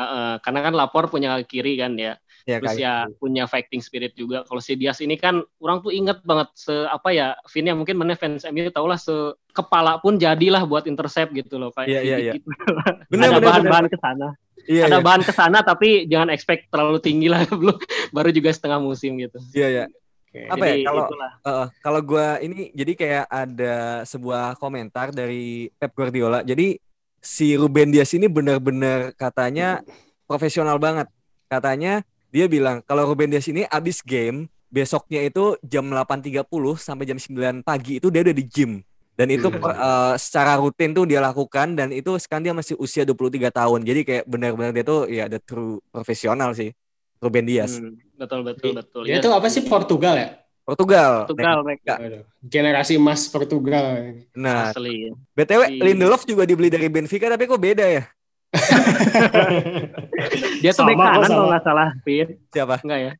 [0.00, 2.16] Heeh, karena kan Lapor punya kaki kiri kan ya.
[2.42, 4.42] Ya, Terus kayak- ya punya fighting spirit juga.
[4.44, 7.94] Kalau si Dias ini kan orang tuh inget banget se apa ya, Vin ya mungkin
[7.94, 9.12] mana fans MU tau lah se
[9.50, 12.32] kepala pun jadilah buat intercept gitu loh kayak Iya, iya, iya.
[12.38, 12.48] gitu.
[13.12, 14.28] Bener, ada bahan-bahan ke sana.
[14.64, 15.02] Iya, ada iya.
[15.02, 17.76] bahan ke sana tapi jangan expect terlalu tinggi lah belum
[18.10, 19.36] baru juga setengah musim gitu.
[19.52, 19.84] Iya, iya.
[20.30, 20.46] Oke.
[20.46, 21.32] Apa Jadi ya, kalau- itulah.
[21.42, 23.74] Heeh, kalau gua ini jadi kayak ada
[24.04, 26.40] sebuah komentar dari Pep Guardiola.
[26.40, 26.78] Jadi
[27.18, 29.82] si Ruben Dias ini benar-benar katanya
[30.24, 31.10] profesional banget.
[31.50, 36.46] Katanya dia bilang kalau Ruben Dias ini abis game besoknya itu jam 8.30
[36.78, 38.80] sampai jam 9 pagi itu dia udah di gym.
[39.18, 39.60] Dan itu Hmm.
[39.60, 43.84] per- eh, secara rutin tuh dia lakukan dan itu sekarang dia masih usia 23 tahun.
[43.84, 46.72] Jadi kayak benar-benar dia tuh ya the true profesional sih.
[47.20, 47.76] Ruben Dias.
[47.76, 49.02] Hmm, betul betul betul.
[49.04, 50.28] Dia Ya, itu apa sih Portugal ya?
[50.64, 51.28] Portugal.
[51.28, 54.16] Portugal mereka Aduh, Generasi emas Portugal.
[54.32, 55.12] Nah, asli.
[55.36, 58.08] BTW Lindelof juga dibeli dari Benfica tapi kok beda ya?
[60.62, 61.30] Dia tuh Sama back kanan sama.
[61.30, 62.28] kalau nggak salah, Pin.
[62.50, 62.76] Siapa?
[62.82, 63.12] Enggak ya?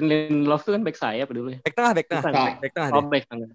[0.00, 1.60] Lindelof tuh kan back sayap dulu ya.
[1.60, 2.22] Back tengah, back tengah.
[2.24, 3.50] Back, back tengah Oh, back tengah.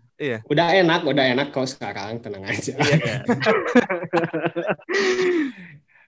[0.45, 2.73] Udah enak, udah enak kok sekarang, tenang aja.
[2.77, 3.15] Iya.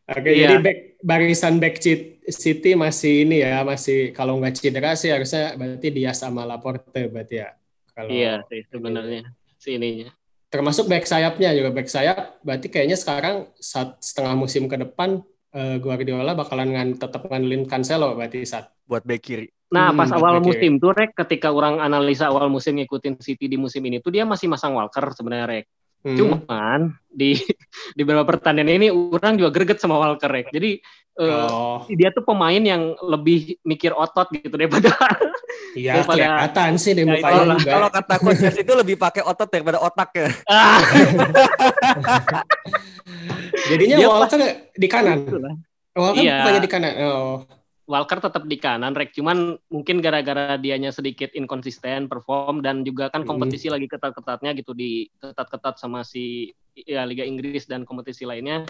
[0.08, 0.48] Oke, Iya.
[0.48, 5.52] jadi back barisan back Ci- City masih ini ya, masih kalau nggak cedera sih harusnya
[5.60, 7.52] berarti dia sama Laporte berarti ya.
[7.92, 9.28] Kalau Iya sih sebenarnya
[9.60, 10.08] si ininya.
[10.48, 15.20] Termasuk back sayapnya juga back sayap berarti kayaknya sekarang saat setengah musim ke depan
[15.52, 19.48] eh, Guardiola bakalan ngan, tetap ngandelin Cancelo berarti saat Buat back kiri.
[19.68, 20.48] Nah, Hmm, pas awal back kiri.
[20.48, 24.24] musim tuh Rek, ketika orang analisa awal musim ngikutin City di musim ini tuh dia
[24.24, 25.66] masih masang Walker sebenarnya Rek.
[26.08, 26.16] Hmm.
[26.16, 26.80] Cuman
[27.12, 27.36] di
[27.98, 30.56] di beberapa pertandingan ini orang juga greget sama Walker Rek.
[30.56, 30.80] Jadi
[31.18, 34.94] eh, Oh, dia tuh pemain yang lebih mikir otot gitu daripada
[35.78, 37.72] iya daripada- kelihatan sih di Ya, mukanya Kalau juga.
[37.74, 40.30] kalau kata coach itu lebih pakai otot daripada otak ya.
[43.68, 44.40] Jadinya dia Walker
[44.76, 45.18] di kanan.
[45.26, 45.54] itulah.
[45.98, 46.36] Walker Iya.
[46.44, 46.94] bukannya di kanan.
[47.04, 47.36] Oh.
[47.88, 49.16] Walker tetap di kanan, Rek.
[49.16, 53.76] Cuman mungkin gara-gara dianya sedikit inkonsisten perform dan juga kan kompetisi hmm.
[53.80, 58.68] lagi ketat-ketatnya gitu di ketat-ketat sama si ya Liga Inggris dan kompetisi lainnya.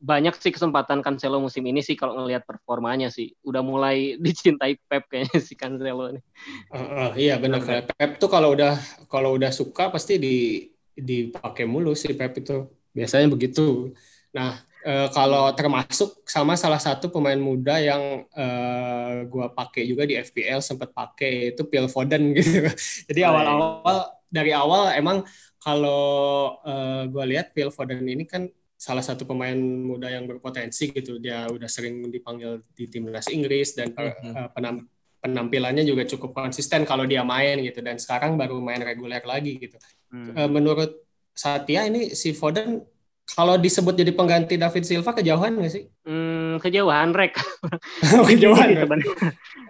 [0.00, 3.36] Banyak sih kesempatan Cancelo musim ini sih kalau ngelihat performanya sih.
[3.44, 6.20] Udah mulai dicintai Pep kayaknya si Cancelo ini.
[6.72, 7.60] Uh, uh, iya benar.
[7.84, 8.80] Pep tuh kalau udah
[9.12, 10.36] kalau udah suka pasti di
[10.96, 12.64] dipakai mulu si Pep itu.
[12.96, 13.94] Biasanya begitu.
[14.34, 20.16] Nah, uh, kalau termasuk sama salah satu pemain muda yang uh, gua pakai juga di
[20.16, 22.68] FPL sempat pakai itu Phil Foden gitu.
[23.10, 25.26] Jadi awal-awal dari awal emang
[25.60, 28.48] kalau uh, gua lihat Phil Foden ini kan
[28.80, 31.20] salah satu pemain muda yang berpotensi gitu.
[31.20, 34.88] Dia udah sering dipanggil di timnas Inggris dan uh, penam
[35.20, 39.76] penampilannya juga cukup konsisten kalau dia main gitu dan sekarang baru main reguler lagi gitu.
[40.08, 40.32] Hmm.
[40.32, 40.96] Uh, menurut
[41.36, 42.80] Satya ini si Foden
[43.36, 45.84] kalau disebut jadi pengganti David Silva kejauhan nggak sih?
[46.02, 47.36] Hmm, kejauhan rek.
[48.16, 48.74] Oh, kejauhan.
[48.74, 48.86] Gitu,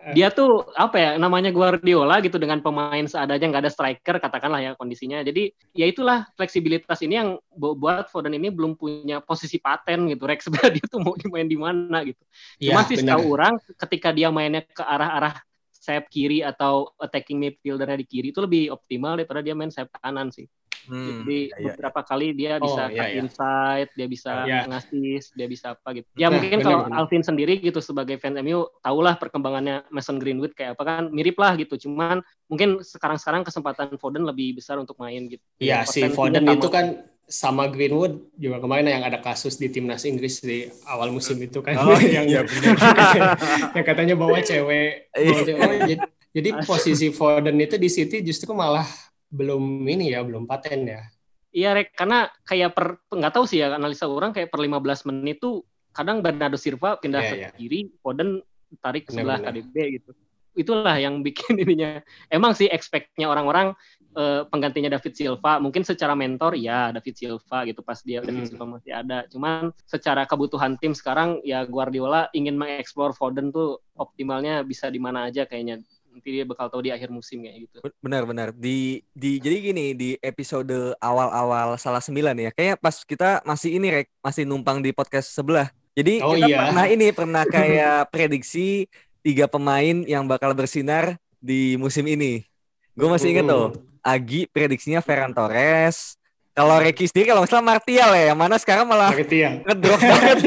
[0.16, 4.72] dia tuh apa ya namanya Guardiola gitu dengan pemain seadanya nggak ada striker katakanlah ya
[4.74, 5.20] kondisinya.
[5.20, 10.24] Jadi ya itulah fleksibilitas ini yang buat Foden ini belum punya posisi paten gitu.
[10.24, 12.22] Sebenarnya dia tuh mau dimain di mana gitu.
[12.60, 15.36] Cuma ya, sih setahu orang ketika dia mainnya ke arah-arah
[15.80, 20.28] sayap kiri atau attacking midfielder di kiri itu lebih optimal daripada dia main sayap kanan
[20.28, 20.44] sih.
[20.88, 23.20] Hmm, Jadi ya, ya, beberapa kali dia oh, bisa ya, ya.
[23.20, 24.60] insight, dia bisa ya.
[24.64, 26.08] ngasih, dia bisa apa gitu.
[26.16, 26.96] Ya nah, mungkin bener, kalau bener.
[26.96, 31.58] Alvin sendiri gitu sebagai fans MU tahulah perkembangannya Mason Greenwood kayak apa kan mirip lah
[31.60, 31.76] gitu.
[31.76, 35.44] Cuman mungkin sekarang-sekarang kesempatan Foden lebih besar untuk main gitu.
[35.60, 40.42] Iya si Foden itu kan sama Greenwood juga kemarin yang ada kasus di timnas Inggris
[40.42, 42.42] di awal musim itu kan oh, yang iya,
[43.78, 45.62] yang katanya bawa cewek, bawa cewek.
[45.62, 50.90] Oh, jadi, jadi posisi Foden itu di City justru malah belum ini ya, belum paten
[50.90, 51.02] ya.
[51.50, 55.42] Iya, Rek, karena kayak per nggak tahu sih ya analisa orang kayak per 15 menit
[55.42, 57.52] tuh kadang Bernardo Silva pindah yeah, ke yeah.
[57.58, 58.38] kiri, Foden
[58.78, 60.14] tarik ke sebelah KDB gitu.
[60.54, 61.98] Itulah yang bikin ininya.
[62.30, 63.74] Emang sih expect-nya orang-orang
[64.14, 68.50] uh, penggantinya David Silva, mungkin secara mentor ya David Silva gitu pas dia David hmm.
[68.54, 69.26] Silva masih ada.
[69.26, 75.26] Cuman secara kebutuhan tim sekarang ya Guardiola ingin mengeksplor Foden tuh optimalnya bisa di mana
[75.26, 77.76] aja kayaknya nanti dia bakal tahu di akhir musim kayak gitu.
[78.02, 83.78] Benar-benar di di jadi gini di episode awal-awal salah sembilan ya kayak pas kita masih
[83.78, 85.70] ini rek masih numpang di podcast sebelah.
[85.94, 86.58] Jadi oh, kita iya.
[86.70, 88.90] pernah ini pernah kayak prediksi
[89.22, 92.42] tiga pemain yang bakal bersinar di musim ini.
[92.98, 96.20] Gue masih inget tuh Agi prediksinya Ferran Torres,
[96.50, 100.38] kalau Reiki sendiri kalau misalnya Martial ya, yang mana sekarang malah ngedrop banget.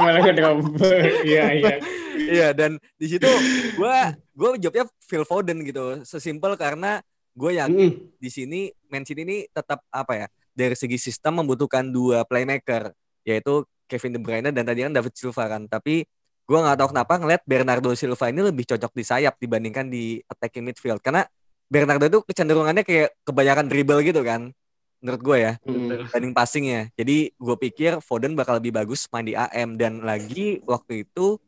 [0.00, 0.58] malah ngedrop.
[1.28, 1.74] Iya, iya.
[2.18, 3.28] Iya, dan di situ
[3.76, 3.98] gue
[4.32, 6.00] gue jawabnya Phil Foden gitu.
[6.04, 7.00] Sesimpel karena
[7.32, 8.20] gue yakin mm.
[8.20, 10.26] di sini Man City ini tetap apa ya?
[10.52, 12.92] Dari segi sistem membutuhkan dua playmaker,
[13.24, 15.64] yaitu Kevin De Bruyne dan tadi kan David Silva kan.
[15.64, 16.04] Tapi
[16.42, 20.64] gue nggak tahu kenapa ngeliat Bernardo Silva ini lebih cocok di sayap dibandingkan di attacking
[20.64, 21.00] midfield.
[21.00, 21.24] Karena
[21.72, 24.52] Bernardo itu kecenderungannya kayak kebanyakan dribble gitu kan
[25.02, 26.14] menurut gue ya hmm.
[26.14, 31.02] banding passingnya jadi gue pikir Foden bakal lebih bagus main di AM dan lagi waktu
[31.02, 31.42] itu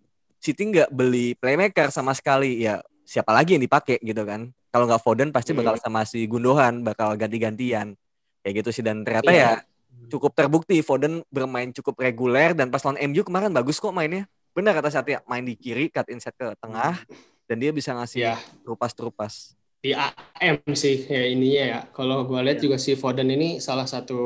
[0.44, 5.00] City nggak beli playmaker sama sekali ya siapa lagi yang dipakai gitu kan kalau nggak
[5.00, 5.64] Foden pasti hmm.
[5.64, 7.96] bakal sama si Gundogan bakal ganti-gantian
[8.44, 9.64] kayak gitu sih dan ternyata yeah.
[9.64, 14.28] ya cukup terbukti Foden bermain cukup reguler dan pas lawan MU kemarin bagus kok mainnya
[14.52, 17.00] benar kata Satya main di kiri cut inside ke tengah
[17.48, 18.38] dan dia bisa ngasih yeah.
[18.68, 21.80] terupas-terupas di AM sih ya ininya ya.
[21.92, 24.16] Kalau gue lihat juga si Foden ini salah satu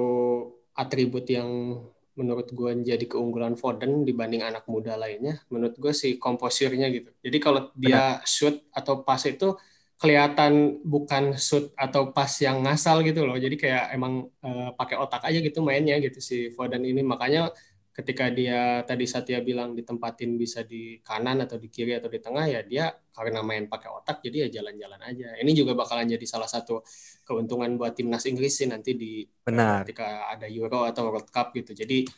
[0.71, 1.83] atribut yang
[2.19, 5.39] menurut gue jadi keunggulan Foden dibanding anak muda lainnya.
[5.55, 7.15] Menurut gue si komposirnya gitu.
[7.23, 9.55] Jadi kalau dia shoot atau pas itu
[9.99, 13.39] kelihatan bukan shoot atau pas yang ngasal gitu loh.
[13.39, 17.07] Jadi kayak emang uh, pakai otak aja gitu mainnya gitu si Foden ini.
[17.07, 17.55] Makanya
[17.99, 22.47] ketika dia tadi Satya bilang ditempatin bisa di kanan atau di kiri atau di tengah
[22.47, 25.35] ya dia karena main pakai otak jadi ya jalan-jalan aja.
[25.39, 26.83] Ini juga bakalan jadi salah satu
[27.29, 29.85] keuntungan buat timnas Inggris sih nanti di Benar.
[29.85, 31.77] ketika ada Euro atau World Cup gitu.
[31.77, 32.09] Jadi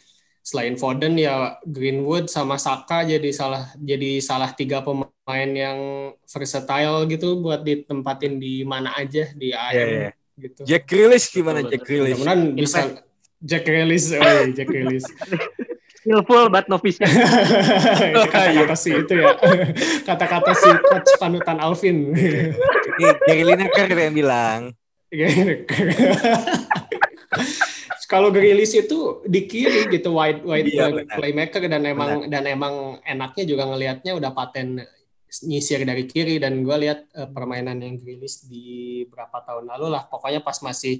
[0.40, 5.78] selain Foden ya Greenwood sama Saka jadi salah jadi salah tiga pemain yang
[6.24, 10.12] versatile gitu buat ditempatin di mana aja di AM yeah, yeah.
[10.38, 10.60] gitu.
[10.64, 12.22] Jack Grealish gimana Jack Grealish?
[12.22, 12.80] Mudah-mudahan bisa
[13.40, 15.08] Jack Grealish, oh, Jack Grealish.
[16.00, 16.96] skillful but novice.
[18.32, 19.36] kata-kata si itu ya.
[20.08, 22.16] Kata-kata si coach panutan Alvin.
[22.16, 24.60] Ini Gary Lineker yang bilang.
[28.10, 32.42] Kalau Grilis itu di kiri gitu wide wide iya, playmaker dan emang benar.
[32.42, 32.74] dan emang
[33.06, 34.82] enaknya juga ngelihatnya udah paten
[35.46, 40.10] nyisir dari kiri dan gue lihat uh, permainan yang Grilis di berapa tahun lalu lah
[40.10, 40.98] pokoknya pas masih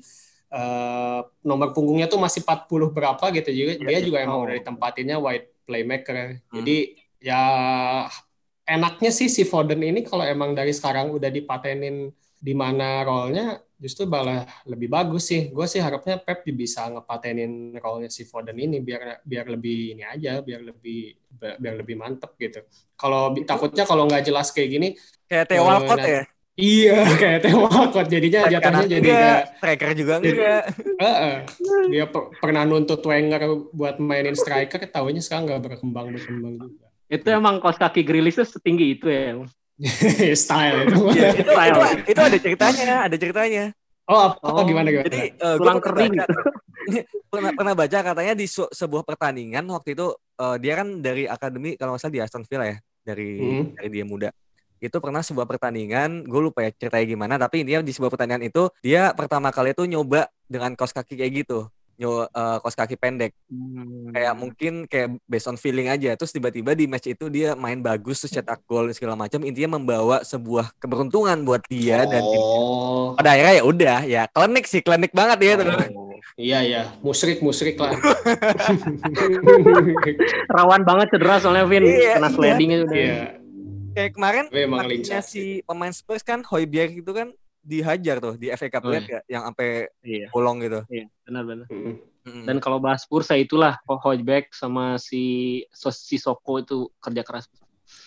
[0.55, 4.45] uh, nomor punggungnya tuh masih 40 berapa gitu juga ya, dia juga emang oh.
[4.47, 6.55] udah ditempatinnya wide playmaker hmm.
[6.63, 6.77] jadi
[7.19, 7.43] ya
[8.71, 14.05] enaknya sih si Foden ini kalau emang dari sekarang udah dipatenin di mana role-nya justru
[14.05, 15.49] malah lebih bagus sih.
[15.49, 20.45] Gue sih harapnya Pep bisa ngepatenin role-nya si Foden ini biar biar lebih ini aja,
[20.45, 21.17] biar lebih
[21.57, 22.61] biar lebih mantep gitu.
[22.95, 24.89] Kalau takutnya kalau nggak jelas kayak gini
[25.25, 26.23] kayak Theo Walcott ya.
[26.61, 30.65] Iya, kayak Theo Walcott jadinya jatuhnya jadi kayak striker juga enggak.
[31.03, 31.35] Heeh.
[31.89, 33.41] dia per- pernah nuntut Wenger
[33.73, 36.87] buat mainin striker, tahunya sekarang nggak berkembang berkembang juga.
[37.11, 39.41] Itu emang kos kaki Grilis tuh setinggi itu ya.
[40.45, 40.99] Style itu.
[41.17, 41.81] Iya, itu, itu,
[42.13, 43.65] itu ada ceritanya, ada ceritanya.
[44.11, 45.07] Oh, apa Oh, gimana gimana?
[45.07, 46.35] Jadi eh, gua Tulang pernah kering baca,
[47.33, 51.79] pernah, pernah baca katanya di su- sebuah pertandingan waktu itu eh, dia kan dari akademi
[51.79, 53.73] kalau nggak salah di Aston Villa ya dari Hmm.
[53.79, 54.29] dari dia muda
[54.81, 58.67] itu pernah sebuah pertandingan gue lupa ya ceritanya gimana tapi intinya di sebuah pertandingan itu
[58.81, 61.69] dia pertama kali itu nyoba dengan kaos kaki kayak gitu
[62.01, 64.09] nyo eh, kaos kaki pendek Hmm.
[64.11, 68.19] kayak mungkin kayak based on feeling aja terus tiba-tiba di match itu dia main bagus
[68.19, 72.41] terus cetak gol dan segala macam intinya membawa sebuah keberuntungan buat dia dan tim.
[72.41, 73.13] oh.
[73.15, 77.41] pada akhirnya ya udah ya klinik sih klinik banget ya itu Oh, Iya iya, musrik
[77.41, 77.91] musrik lah.
[80.51, 82.35] Rawan banget cedera soalnya Vin Iya, kena iya.
[82.35, 82.97] sliding itu udah.
[82.97, 83.19] Iya,
[83.91, 85.23] kayak kemarin tapi emang kakinya lincah.
[85.23, 87.29] si pemain Spurs kan Hoiberg itu kan
[87.61, 90.81] dihajar tuh di FA Cup Oh, lihat ya yang sampai Iya, bolong gitu.
[90.89, 91.69] iya, benar-benar.
[91.69, 91.97] Mm.
[92.21, 92.45] Mm.
[92.45, 97.49] Dan kalau bahas Spurs ya itulah Hojbjerg sama si si Soko itu kerja keras.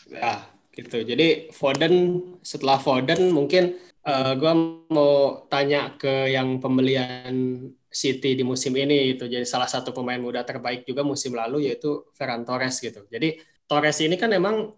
[0.09, 1.01] Ya, gitu.
[1.01, 4.53] Jadi Foden setelah Foden mungkin eh, gua
[4.89, 10.41] mau tanya ke yang pembelian City di musim ini itu jadi salah satu pemain muda
[10.41, 13.05] terbaik juga musim lalu yaitu Ferran Torres gitu.
[13.09, 13.37] Jadi
[13.69, 14.73] Torres ini kan emang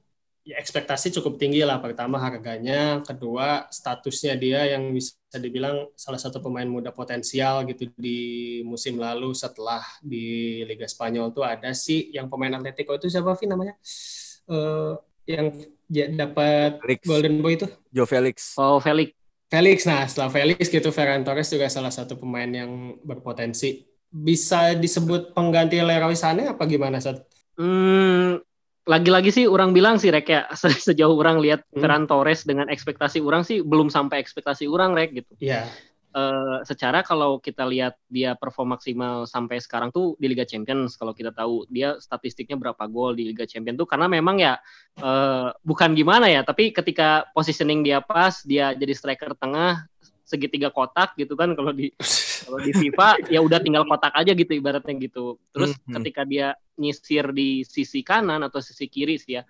[0.45, 1.81] ya, ekspektasi cukup tinggi lah.
[1.81, 8.61] Pertama harganya, kedua statusnya dia yang bisa dibilang salah satu pemain muda potensial gitu di
[8.63, 13.51] musim lalu setelah di Liga Spanyol tuh ada sih yang pemain Atletico itu siapa Vin
[13.51, 13.73] namanya?
[14.45, 14.93] Eh,
[15.25, 15.49] yang
[15.89, 18.53] ya, dapat Felix, Golden Boy itu Joe Felix.
[18.61, 19.17] Oh Felix,
[19.49, 19.83] Felix.
[19.89, 23.89] Nah, setelah Felix gitu Ferran Torres juga salah satu pemain yang berpotensi.
[24.15, 27.19] Bisa disebut pengganti Leroy Sané apa gimana Sat?
[27.59, 28.43] hmm,
[28.85, 31.81] lagi-lagi sih orang bilang sih Rek ya se- sejauh orang lihat Hmm.
[31.83, 35.33] Ferran Torres dengan ekspektasi orang sih belum sampai ekspektasi orang Rek gitu.
[35.41, 35.67] Iya.
[36.15, 41.11] Eh, secara kalau kita lihat dia perform maksimal sampai sekarang tuh di Liga Champions kalau
[41.11, 44.55] kita tahu dia statistiknya berapa gol di Liga Champions tuh karena memang ya
[44.95, 49.91] eh, bukan gimana ya tapi ketika positioning dia pas dia jadi striker tengah
[50.25, 51.93] segitiga kotak gitu kan kalau di
[52.45, 55.93] kalau di FIFA ya udah tinggal kotak aja gitu ibaratnya gitu terus Mhm.
[56.01, 59.43] ketika dia nyisir di sisi kanan atau sisi kiri sih ya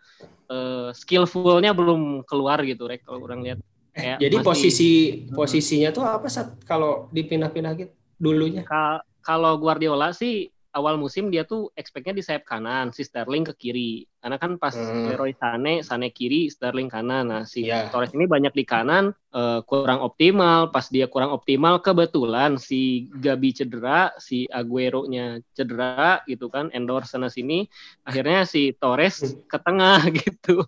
[0.45, 3.59] eh, skillfulnya belum keluar gitu rek kalau orang lihat
[3.95, 4.91] Kayak Jadi masih- posisi
[5.31, 8.67] posisinya tuh apa Sat kalau dipindah-pindah gitu dulunya?
[8.67, 13.53] Ka- kalau Guardiola sih awal musim dia tuh expect-nya di sayap kanan, si Sterling ke
[13.55, 14.03] kiri.
[14.19, 15.07] Karena kan pas Hmm.
[15.07, 17.31] Leroy Sané, Sané kiri, Sterling kanan.
[17.31, 17.87] Nah, si Iya.
[17.87, 20.75] Torres ini banyak di kanan, eh, kurang optimal.
[20.75, 27.31] Pas dia kurang optimal, kebetulan si Gabi cedera, si Aguero-nya cedera gitu kan, endorse sana
[27.31, 27.71] sini.
[28.03, 30.59] Akhirnya si Torres ke tengah gitu.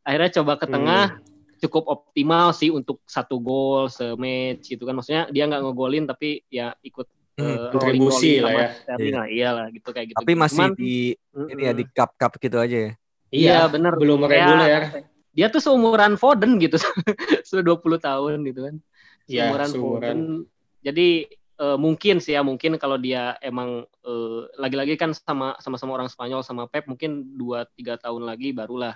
[0.00, 1.20] Akhirnya coba ke tengah,
[1.60, 4.98] cukup optimal sih untuk satu gol se-match gitu kan.
[4.98, 7.48] Maksudnya dia nggak ngegolin tapi ya ikut Hmm.
[7.48, 8.68] eh, Kontribusi lah ya.
[8.76, 10.16] Sterling lah, iyalah gitu kayak gitu.
[10.20, 10.94] Tapi masih Cuman, di
[11.48, 12.92] ini ya di cup-cup gitu aja ya.
[13.32, 13.96] Iya, bener.
[13.96, 14.82] Belum Kayak- reguler.
[15.32, 16.76] dia tuh seumuran Foden gitu,
[17.48, 18.74] sudah 20 tahun gitu kan.
[19.24, 20.00] Iya, Seumuran seumuran.
[20.04, 20.18] Foden.
[20.84, 21.08] Jadi
[21.56, 26.44] eh, mungkin sih ya mungkin kalau dia emang eh, lagi-lagi kan sama sama-sama orang Spanyol
[26.44, 28.92] sama Pep mungkin 2 3 tahun lagi barulah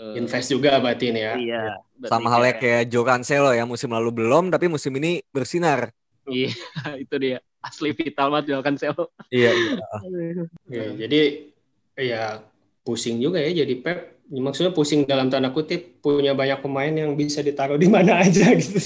[0.00, 1.34] Invest juga berarti ini ya.
[1.36, 1.64] Iya,
[2.00, 5.92] berarti Sama halnya kayak Joe Cancelo ya musim lalu belum tapi musim ini bersinar.
[6.24, 6.48] Iya,
[7.04, 7.44] itu dia.
[7.60, 9.04] Asli vital banget Joao Cancelo.
[9.28, 9.50] Iya.
[9.52, 10.44] iya.
[10.68, 11.20] Ya, jadi
[12.00, 12.22] ya
[12.82, 13.98] pusing juga ya jadi Pep.
[14.30, 18.78] Maksudnya pusing dalam tanda kutip punya banyak pemain yang bisa ditaruh di mana aja gitu.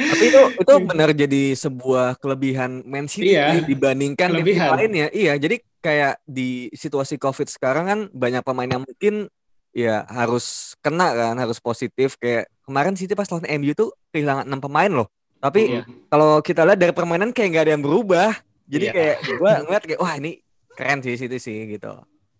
[0.00, 4.68] Tapi itu itu benar jadi sebuah kelebihan Man City Iya, dibandingkan tim kelebihan.
[4.74, 5.06] lainnya.
[5.14, 9.30] Iya, jadi kayak di situasi Covid sekarang kan banyak pemain yang mungkin
[9.70, 14.58] ya harus kena kan, harus positif kayak kemarin City pas lawan MU tuh kehilangan enam
[14.58, 15.08] pemain loh.
[15.40, 15.82] Tapi Iya.
[16.06, 18.30] kalau kita lihat dari permainan kayak nggak ada yang berubah.
[18.68, 18.92] Jadi Iya.
[18.92, 20.30] kayak gua ngeliat kayak wah ini
[20.70, 21.90] keren sih City sih gitu.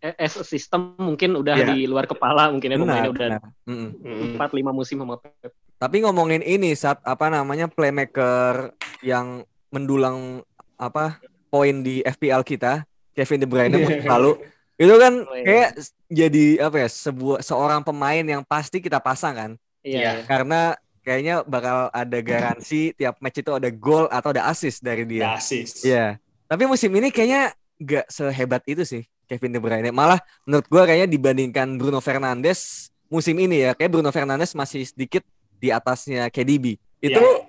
[0.00, 1.66] Eh, As a system mungkin udah Iya.
[1.72, 3.28] di luar kepala mungkin ya pemainnya udah.
[3.66, 5.52] 4 5 musim sama Pep.
[5.76, 10.44] Tapi ngomongin ini saat apa namanya playmaker yang mendulang
[10.76, 14.40] apa poin di FPL kita, Kevin De Bruyne musim lalu
[14.76, 15.44] itu kan Oh, iya.
[15.44, 15.70] kayak
[16.08, 20.00] jadi apa ya sebuah seorang pemain yang pasti kita pasang kan Iya.
[20.00, 20.12] Iya.
[20.24, 20.60] karena
[21.00, 25.34] kayaknya bakal ada garansi tiap match itu ada gol atau ada assist dari dia.
[25.34, 25.82] Asis.
[25.82, 26.20] Iya.
[26.46, 29.90] Tapi musim ini kayaknya nggak sehebat itu sih Kevin De Bruyne.
[29.90, 35.26] Malah menurut gua kayaknya dibandingkan Bruno Fernandes musim ini ya, kayak Bruno Fernandes masih sedikit
[35.56, 36.78] di atasnya KDB.
[37.00, 37.46] Itu Iya.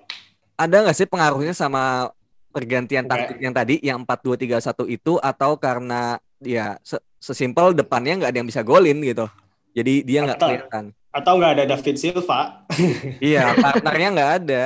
[0.56, 2.10] ada nggak sih pengaruhnya sama
[2.50, 8.38] pergantian taktik yang tadi yang 4-2-3-1 itu atau karena ya se- sesimpel depannya nggak ada
[8.38, 9.24] yang bisa golin gitu.
[9.72, 10.84] Jadi dia nggak kelihatan.
[11.12, 12.64] Atau nggak ada David Silva.
[13.22, 14.62] Iya, partnernya nggak ada.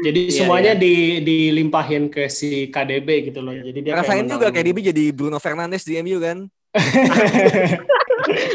[0.00, 3.52] Jadi Iya, semuanya di dilimpahin ke si KDB gitu loh.
[3.52, 4.56] Jadi dia kayak Rasain juga menang.
[4.64, 6.48] KDB jadi Bruno Fernandes di MU kan.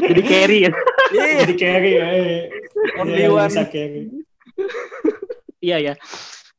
[0.08, 0.72] Jadi carry ya.
[1.12, 2.08] Iya, Jadi carry ya.
[2.98, 3.50] Only Iya, one.
[3.52, 4.02] bisa carry.
[5.60, 5.94] Iya ya.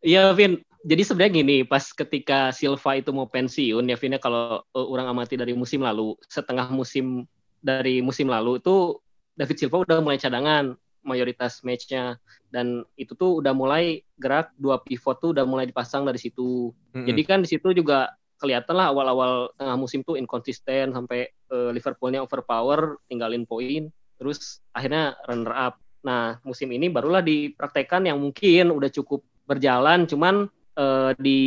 [0.05, 0.61] Iya Vin.
[0.87, 5.11] Jadi sebenarnya gini, pas ketika Silva itu mau pensiun ya Vin ya kalau uh, orang
[5.11, 7.27] amati dari musim lalu, setengah musim
[7.59, 9.03] dari musim lalu itu
[9.37, 10.74] David Silva udah mulai cadangan
[11.07, 12.18] mayoritas matchnya
[12.51, 16.74] dan itu tuh udah mulai gerak dua pivot tuh udah mulai dipasang dari situ.
[16.97, 17.07] Mm-mm.
[17.07, 18.11] Jadi kan di situ juga
[18.43, 25.14] kelihatan lah awal-awal tengah musim tuh inkonsisten sampai eh, Liverpoolnya overpower, tinggalin poin, terus akhirnya
[25.30, 25.74] runner up.
[26.03, 31.41] Nah musim ini barulah dipraktekkan yang mungkin udah cukup berjalan, cuman eh, di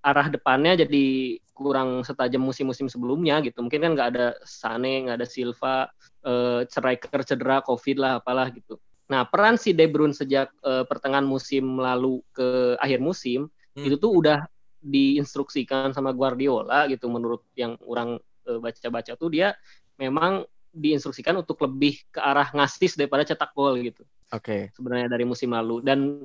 [0.00, 3.62] arah depannya jadi kurang setajam musim-musim sebelumnya gitu.
[3.62, 5.86] Mungkin kan nggak ada Sane, nggak ada Silva,
[6.26, 8.76] eh, striker cedera, covid lah, apalah gitu.
[9.06, 13.90] Nah peran si De Bruyne sejak eh, pertengahan musim lalu ke akhir musim Hmm.
[13.90, 14.46] itu tuh udah
[14.78, 19.58] diinstruksikan sama Guardiola gitu menurut yang orang eh, baca-baca tuh dia
[19.98, 24.70] memang diinstruksikan untuk lebih ke arah ngasih daripada cetak gol gitu Oke.
[24.74, 26.22] sebenarnya dari musim lalu dan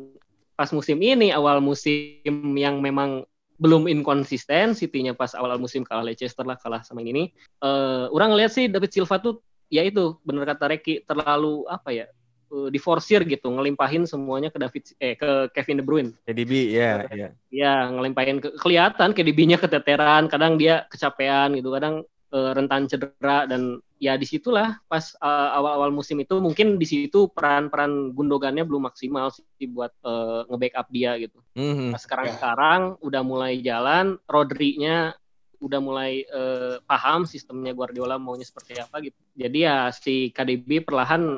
[0.54, 2.22] pas musim ini awal musim
[2.54, 3.26] yang memang
[3.60, 7.24] belum inkonsisten City-nya pas awal musim kalah Leicester lah kalah sama yang ini
[7.60, 12.06] eh orang lihat sih David Silva tuh ya itu bener kata Reki terlalu apa ya
[12.50, 17.30] eh, diforsir gitu ngelimpahin semuanya ke David eh ke Kevin De Bruyne KDB ya, ya.
[17.52, 23.84] ya ngelimpahin ke, kelihatan KDB-nya keteteran kadang dia kecapean gitu kadang eh, rentan cedera dan
[24.00, 29.30] ya di situlah pas eh, awal-awal musim itu mungkin di situ peran-peran Gundogannya belum maksimal
[29.30, 31.92] sih buat eh, nge-backup dia gitu Mhm.
[31.92, 35.12] Pas sekarang-sekarang udah mulai jalan, Rodri-nya
[35.60, 39.20] udah mulai eh, paham sistemnya Guardiola maunya seperti apa gitu.
[39.36, 41.36] Jadi ya si KDB perlahan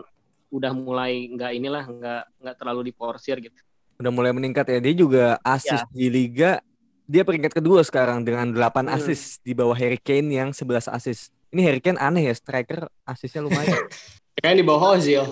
[0.53, 3.57] udah mulai nggak inilah nggak nggak terlalu diporsir gitu.
[3.97, 4.77] Udah mulai meningkat ya.
[4.77, 6.61] Dia juga asis di liga
[7.09, 8.95] dia peringkat kedua sekarang dengan 8 Hmm.
[9.01, 11.33] asis di bawah Harry Kane yang 11 asis.
[11.51, 13.75] Ini Harry Kane aneh ya, striker asisnya lumayan.
[14.39, 15.21] Kayaknya di bawah Ozil.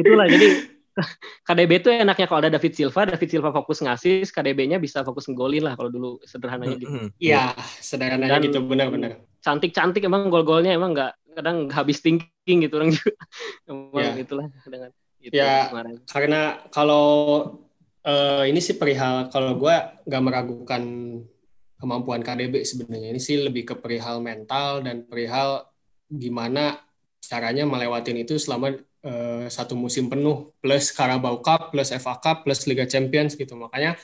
[0.00, 0.48] Itulah jadi
[1.44, 5.68] KDB itu enaknya kalau ada David Silva, David Silva fokus ngasih, KDB-nya bisa fokus ngegolin
[5.68, 7.12] lah kalau dulu sederhananya gitu.
[7.20, 7.52] Iya,
[7.84, 9.20] sederhananya Dan- gitu benar-benar.
[9.44, 13.12] Cantik-cantik emang gol-golnya emang nggak kadang nggak habis thinking gitu orang juga.
[13.68, 14.16] Emang Ya.
[14.16, 14.88] itulah dengan
[15.20, 15.68] itu Ya.
[15.68, 16.00] kemarin.
[16.08, 16.40] Karena
[16.72, 17.06] kalau
[18.00, 19.76] eh, ini sih perihal kalau gue
[20.08, 20.82] nggak meragukan
[21.76, 23.12] kemampuan KDB sebenarnya.
[23.12, 25.68] Ini sih lebih ke perihal mental dan perihal
[26.08, 26.80] gimana
[27.20, 30.52] caranya melewatin itu selama eh, satu musim penuh.
[30.60, 33.54] Plus Carabao Cup plus FA Cup plus Liga Champions gitu.
[33.54, 33.94] Makanya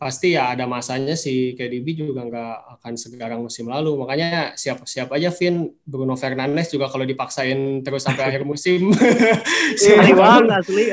[0.00, 4.00] pasti ya ada masanya si KDB juga nggak akan segarang musim lalu.
[4.00, 5.68] Makanya siap-siap aja Vin.
[5.84, 8.88] Bruno Fernandes juga kalau dipaksain terus sampai akhir musim.
[9.80, 10.84] Siapa Asli tahu- asli.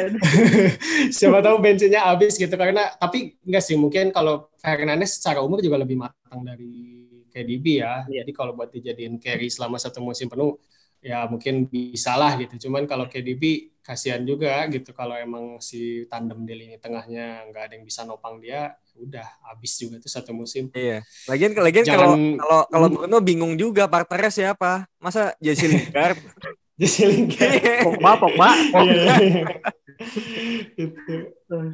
[1.07, 2.51] siapa tahu bensinnya habis gitu.
[2.51, 8.03] Karena tapi enggak sih mungkin kalau Fernandes secara umur juga lebih matang dari KDB ya.
[8.11, 8.27] Iya.
[8.27, 10.59] jadi kalau buat dijadiin carry selama satu musim penuh
[10.99, 12.67] ya mungkin bisa lah gitu.
[12.67, 17.73] Cuman kalau KDB kasihan juga gitu kalau emang si tandem di lini tengahnya nggak ada
[17.79, 21.07] yang bisa nopang dia udah habis juga tuh satu musim Iya.
[21.31, 24.89] Lagian lagian kalau kalau kalau Bruno bingung juga partnernya siapa.
[24.99, 26.19] Masa Jesse Lingard?
[26.77, 27.53] jadi Lingard
[27.83, 28.49] Pogba, Pogba.
[28.85, 29.03] Iya.
[30.77, 31.15] Itu.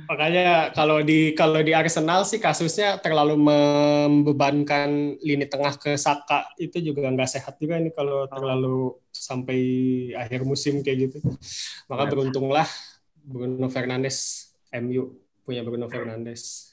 [0.08, 6.80] Makanya kalau di kalau di Arsenal sih kasusnya terlalu membebankan lini tengah ke Saka itu
[6.80, 9.60] juga nggak sehat juga ini kalau terlalu sampai
[10.16, 11.20] akhir musim kayak gitu.
[11.92, 12.68] Maka beruntunglah
[13.20, 16.73] Bruno Fernandes MU punya Bruno Fernandes.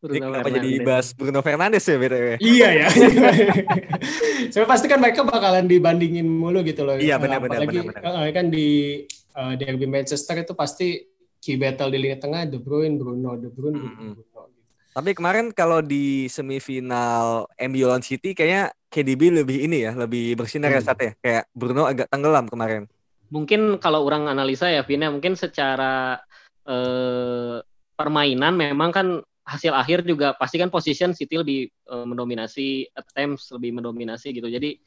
[0.00, 2.28] Bruno kenapa jadi bahas Bruno Fernandes ya BTW?
[2.42, 2.88] Iya ya.
[4.52, 7.00] Saya pasti kan mereka bakalan dibandingin mulu gitu loh.
[7.00, 8.68] Iya, benar, benar, Apalagi, benar, eh, kan di
[9.08, 11.00] eh, derby Manchester itu pasti
[11.40, 14.12] key battle di lini tengah De Bruyne, Bruno, De Bruyne, Bruno, Mm-mm.
[14.16, 14.20] Bruno.
[14.20, 14.40] gitu.
[14.94, 20.70] Tapi kemarin kalau di semifinal MU lawan City kayaknya KDB lebih ini ya, lebih bersinar
[20.70, 20.94] ya Hmm.
[20.94, 21.12] Ya.
[21.18, 22.86] Kayak Bruno agak tenggelam kemarin.
[23.26, 26.22] Mungkin kalau orang analisa ya Vina, mungkin secara
[26.62, 27.58] eh,
[27.98, 29.06] permainan memang kan
[29.44, 34.48] hasil akhir juga pasti kan position City lebih eh, mendominasi, attempts lebih mendominasi gitu.
[34.48, 34.80] Jadi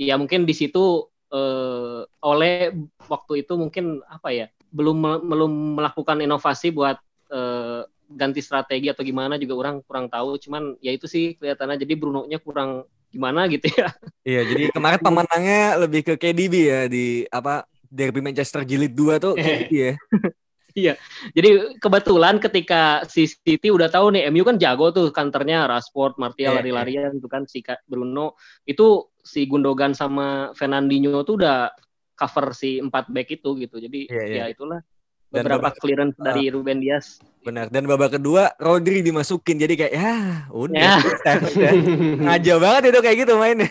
[0.00, 2.72] ya mungkin di situ eh, oleh
[3.06, 6.96] waktu itu mungkin apa ya belum belum melakukan inovasi buat
[7.28, 10.40] eh, ganti strategi atau gimana juga orang kurang tahu.
[10.40, 13.92] Cuman ya itu sih kelihatannya jadi Bruno-nya kurang gimana gitu ya.
[14.24, 19.32] Iya, jadi kemarin pemenangnya lebih ke KDB ya di apa Derby Manchester Jilid 2 tuh
[19.36, 19.94] KDB ya.
[20.78, 20.94] Iya.
[21.34, 21.48] Jadi
[21.82, 26.58] kebetulan ketika si City udah tahu nih MU kan jago tuh kantornya Rashford, Martial Iya,
[26.62, 31.74] lari-larian itu kan si Bruno itu si Gundogan sama Fernandinho tuh udah
[32.14, 33.76] cover si empat back itu gitu.
[33.78, 34.36] Jadi Iya, iya.
[34.46, 34.80] ya itulah
[35.28, 37.20] Dan beberapa babak- clearance dari Ruben Dias.
[37.42, 37.68] Benar.
[37.68, 40.14] Dan babak kedua Rodri dimasukin jadi kayak ya
[40.48, 40.78] udah.
[40.78, 41.32] Ya.
[42.24, 43.68] Ngaja banget itu kayak gitu mainnya.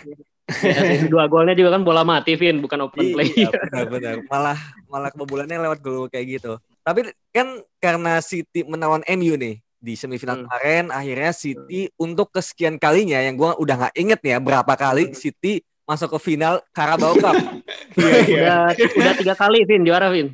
[0.47, 3.27] Ya, dua golnya juga kan bola mati, Vin, bukan open play.
[3.35, 4.15] Iya, benar-benar.
[4.31, 4.55] Malah
[4.87, 6.55] malah kebobolannya lewat gol kayak gitu.
[6.87, 10.43] Tapi kan karena City menawan MU nih di semifinal Hmm.
[10.47, 15.59] kemarin akhirnya City untuk kesekian kalinya yang gua udah nggak inget ya berapa kali City
[15.83, 17.35] masuk ke final Carabao Cup.
[17.99, 20.31] udah udah tiga kali Vin juara Vin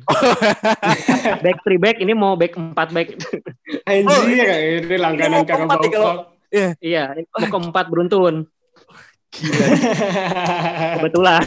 [1.44, 3.08] back three back ini mau back empat back
[3.90, 4.22] Anjir,
[4.82, 6.16] ini langganan Ini keempat Carabao Cup.
[6.80, 8.34] iya ini mau keempat beruntun
[9.28, 9.66] Gila.
[10.98, 11.42] kebetulan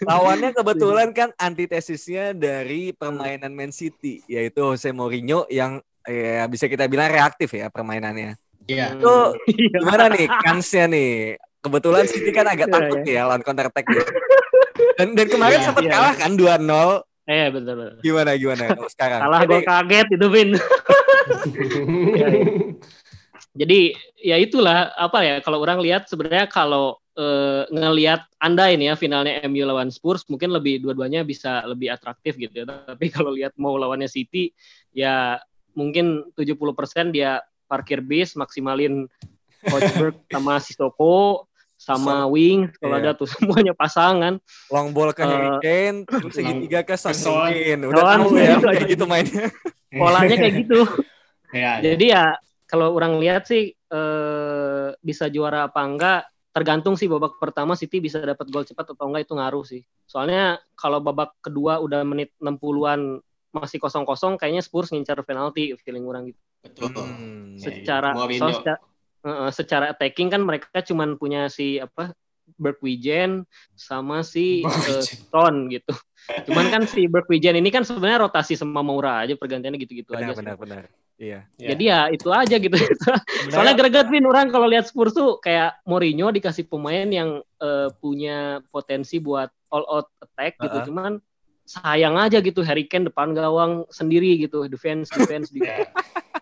[0.00, 6.86] Lawannya kebetulan kan antitesisnya dari permainan Man City yaitu Jose Mourinho yang ya bisa kita
[6.86, 8.38] bilang reaktif ya permainannya.
[8.64, 8.94] Iya.
[8.94, 9.14] Itu
[9.48, 9.78] Iya.
[9.78, 11.12] gimana nih kansnya nih?
[11.58, 14.04] Kebetulan City kan agak Iya, takut ya lawan counter attack dia.
[14.94, 15.92] Dan dan kemarin Iya, sempat iya.
[15.92, 17.02] kalah kan 2-0.
[17.26, 19.20] eh betul betul Gimana gimana kalau sekarang?
[19.20, 20.50] kalah gue kaget itu Vin
[23.52, 23.80] jadi
[24.16, 29.42] ya itulah apa ya kalau orang lihat sebenarnya kalau eh, ngelihat anda ini ya finalnya
[29.44, 33.74] MU lawan Spurs mungkin lebih dua-duanya bisa lebih atraktif gitu ya tapi kalau lihat mau
[33.74, 34.54] lawannya City
[34.94, 35.36] ya
[35.74, 36.54] mungkin 70%
[37.10, 39.10] dia parkir bis maksimalin
[39.70, 41.44] Hotspur sama Sissoko
[41.74, 43.10] sama Wing kalau Iya.
[43.10, 44.38] ada tuh semuanya pasangan
[44.70, 47.14] long ball ke Harry Kane, terus segitiga ke Son.
[47.14, 49.46] Udah Son, tahu ya kayak gitu mainnya.
[49.90, 50.80] polanya kayak gitu
[51.48, 51.80] Iya.
[51.80, 56.22] Jadi ya kalau orang lihat sih eh, bisa juara apa enggak
[56.58, 59.86] tergantung sih babak pertama City bisa dapat gol cepat atau enggak itu ngaruh sih.
[60.10, 63.22] Soalnya kalau babak kedua udah menit 60-an
[63.54, 66.40] masih kosong-kosong kayaknya Spurs ngincar penalti feeling orang gitu.
[66.66, 67.06] Betul.
[67.06, 67.54] Hmm.
[67.54, 68.42] Iya, Secara Mourinho.
[68.42, 68.78] soal secara,
[69.22, 72.10] eh, secara attacking kan mereka cuman punya si apa
[72.58, 73.46] Bergwijn
[73.78, 75.06] sama si eh, Bergwijn.
[75.06, 75.94] Stone gitu.
[76.46, 80.34] Cuman kan si Bergwijn ini kan sebenarnya rotasi sama Moura aja pergantiannya gitu-gitu Benar aja.
[80.34, 80.38] sih.
[80.44, 80.82] benar benar.
[81.18, 81.40] Iya.
[81.58, 81.68] Iya.
[81.74, 82.76] Jadi ya itu aja gitu.
[83.50, 88.62] Soalnya greget Vin orang kalau lihat Spurs tuh kayak Mourinho dikasih pemain yang eh, punya
[88.70, 90.78] potensi buat all out attack gitu.
[90.78, 90.86] Uh-uh.
[90.86, 91.12] Cuman
[91.68, 95.84] sayang aja gitu Harry Kane depan gawang sendiri gitu, defense defense di Ya,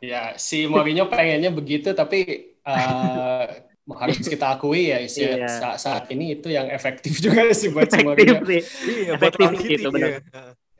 [0.05, 3.45] ya, si Mourinho pengennya begitu, tapi eh,
[3.89, 5.47] harus kita akui ya isi Iya.
[5.47, 8.43] saat, saat ini itu yang efektif juga sih buat si efektif Mourinho.
[8.45, 8.61] sih.
[8.85, 10.09] Iya, buat Efektif City, gitu, benar.
[10.09, 10.19] iya.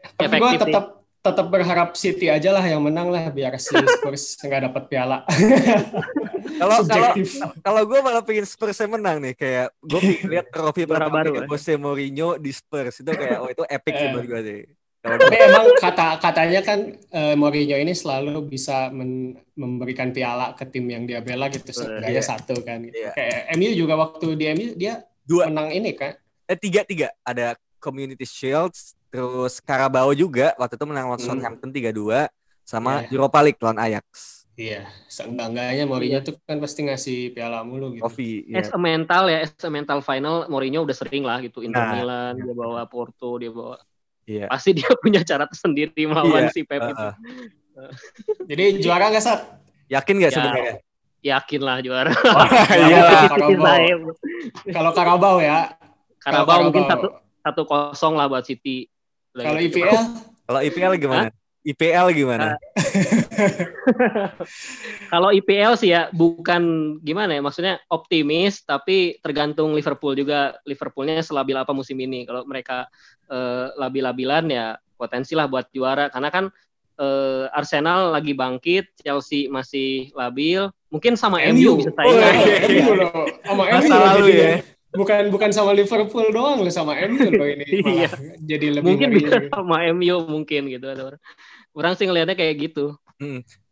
[0.09, 0.85] Tapi gue Efektif tetap
[1.21, 5.27] tetap berharap City aja lah yang menang lah biar si Spurs nggak dapat piala.
[6.57, 7.11] Kalau kalau
[7.61, 11.47] kalau gue malah pengen Spurs yang menang nih kayak gue lihat trofi pertama baru, ya.
[11.47, 14.13] Jose Mourinho di Spurs itu kayak oh itu epic sih Eh.
[14.13, 14.61] buat gue sih.
[15.09, 20.85] Tapi emang kata katanya kan eh, Mourinho ini selalu bisa men- memberikan piala ke tim
[20.85, 21.79] yang dia bela gitu Iya.
[22.03, 22.83] setidaknya satu kan.
[22.83, 23.13] Iya.
[23.13, 26.19] Kayak MU juga waktu di MU dia dua menang ini kan.
[26.45, 31.29] eh tiga tiga ada Community Shields terus Carabao juga waktu itu menang lawan Hmm.
[31.33, 32.31] Southampton 3-2
[32.63, 33.11] sama Iya.
[33.13, 34.07] Europa League lawan Ajax.
[34.55, 38.01] Iya, seenggak-enggaknya Mourinho tuh kan pasti ngasih piala mulu gitu.
[38.03, 38.59] Trofi ya.
[38.59, 41.93] As a mental ya, as a mental final Mourinho udah sering lah gitu Inter Nah.
[41.93, 43.77] Milan, dia bawa Porto, dia bawa
[44.27, 44.51] Iya.
[44.51, 46.99] pasti dia punya cara tersendiri melawan Iya, si Pep itu.
[46.99, 47.15] Heeh.
[48.51, 49.41] Jadi juara nggak Sat?
[49.87, 50.37] Yakin nggak Ya.
[50.37, 50.75] sebenarnya?
[51.23, 52.11] Yakin lah juara.
[52.87, 53.23] Iya lah.
[53.29, 53.63] Carabao.
[53.63, 53.95] Saya.
[54.69, 55.59] Kalau Carabao ya.
[56.19, 57.09] Kalau Carabao mungkin satu
[57.41, 58.91] satu kosong lah buat City.
[59.31, 59.79] Kalau Gitu.
[59.79, 60.03] IPL
[60.43, 61.29] Kalau IPL gimana?
[61.63, 62.47] IPL gimana?
[65.13, 66.63] Kalau IPL sih ya bukan
[67.01, 72.25] gimana ya maksudnya optimis tapi tergantung Liverpool juga Liverpoolnya selabil apa musim ini.
[72.25, 72.89] Kalau mereka
[73.29, 74.67] eh, labil-labilan ya
[74.97, 76.45] potensi lah buat juara karena kan
[76.97, 82.33] eh, Arsenal lagi bangkit, Chelsea masih labil, mungkin sama MU, bisa Oh, saingan.
[82.41, 82.57] iya.
[82.83, 83.25] MU loh.
[83.45, 84.53] Sama Masa MU lalu ya.
[84.97, 87.69] Bukan bukan sama Liverpool doang loh sama MU loh ini
[88.01, 88.09] Iya.
[88.41, 91.21] jadi lebih mungkin bisa sama MU mungkin gitu ada orang.
[91.77, 92.97] Orang sih ngelihatnya kayak gitu.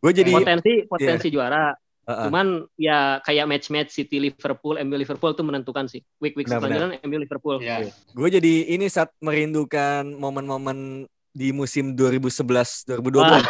[0.01, 1.73] Gue jadi Potensi potensi juara.
[2.05, 2.29] Heeh.
[2.29, 6.05] Cuman ya kayak match-match City Liverpool, MU Liverpool tuh menentukan sih.
[6.21, 7.57] Week-week selanjutnya MU Liverpool.
[7.65, 7.89] Iya.
[7.89, 13.25] gue jadi ini saat merindukan momen-momen di musim 2011 2012.
[13.25, 13.43] Wah.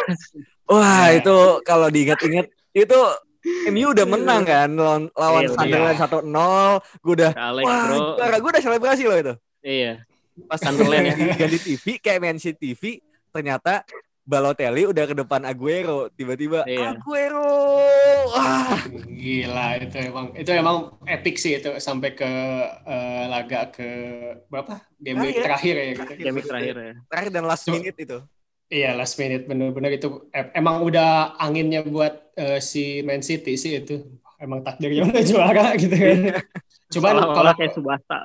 [0.71, 1.19] Wah, Iya.
[1.21, 2.99] itu kalau diingat-ingat itu
[3.69, 6.81] MU udah menang kan lawan lawan Iya, Sunderland 1-0.
[7.03, 7.31] Gue udah
[7.61, 7.97] wah, bro.
[8.17, 8.37] juara.
[8.41, 9.33] gue udah selebrasi loh itu.
[9.61, 9.91] Iya.
[10.47, 11.15] Pas Sunderland ya.
[11.37, 13.83] di, di TV kayak Man City TV ternyata
[14.25, 16.97] Balotelli udah ke depan Aguero, tiba-tiba Iya.
[16.97, 17.45] Aguero.
[18.25, 22.25] Wah, Gila itu emang itu emang epic sih itu sampai ke
[22.83, 23.85] eh, laga ke
[24.49, 25.45] berapa game week Terakhir.
[25.45, 26.03] terakhir ya gitu.
[26.19, 26.93] Game week terakhir ya.
[27.05, 28.17] terakhir dan last minute itu.
[28.65, 33.77] Iya last minute bener-bener itu em- emang udah anginnya buat eh, si Man City sih
[33.77, 36.17] itu emang takdirnya udah juara gitu kan.
[36.89, 38.17] Cuman kalau kayak Subasa.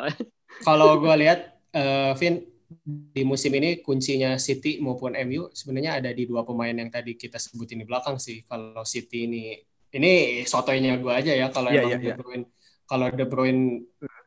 [0.65, 1.41] kalau gue lihat
[1.71, 2.41] eh, Vin
[2.87, 7.37] di musim ini kuncinya City maupun MU sebenarnya ada di dua pemain yang tadi kita
[7.37, 8.47] sebutin di belakang sih.
[8.47, 9.59] Kalau City ini
[9.91, 12.15] ini sotoynya gue aja ya kalau Iya, emang iya, De iya.
[12.15, 12.45] Bruyne
[12.87, 13.65] kalau De Bruyne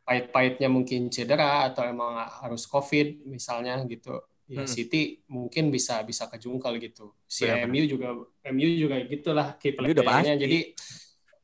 [0.04, 4.20] pahit-pahitnya mungkin cedera atau emang harus COVID misalnya gitu.
[4.44, 4.68] Ya Hmm.
[4.68, 7.16] City mungkin bisa bisa kejungkal gitu.
[7.24, 7.72] Si Benar-benar.
[7.72, 8.08] MU juga
[8.52, 10.36] MU juga gitulah key playernya.
[10.36, 10.76] Jadi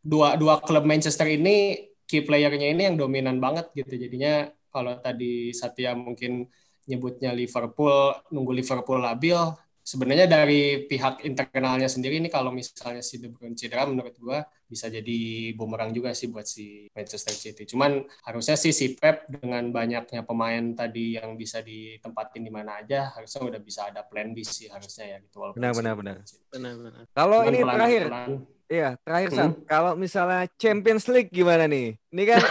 [0.05, 3.97] dua dua klub Manchester ini key playernya ini yang dominan banget gitu.
[3.97, 6.45] Jadinya kalau tadi Satya mungkin
[6.91, 9.39] nyebutnya Liverpool nunggu Liverpool labil,
[9.81, 14.87] sebenarnya dari pihak internalnya sendiri ini kalau misalnya si De Bruyne cedera menurut gua bisa
[14.87, 17.67] jadi bumerang juga sih buat si Manchester City.
[17.67, 23.11] Cuman harusnya sih si Pep dengan banyaknya pemain tadi yang bisa ditempatin di mana aja,
[23.19, 25.43] harusnya udah bisa ada plan B sih harusnya ya gitu.
[25.43, 26.17] Walaupun Benar, si- benar, benar.
[26.55, 27.03] Benar-benar.
[27.11, 28.31] Kalau ini pelan- terakhir, pelan.
[28.71, 29.37] Iya terakhir Hmm.
[29.37, 29.51] San.
[29.67, 31.99] Kalau misalnya Champions League gimana nih?
[32.15, 32.39] Ini kan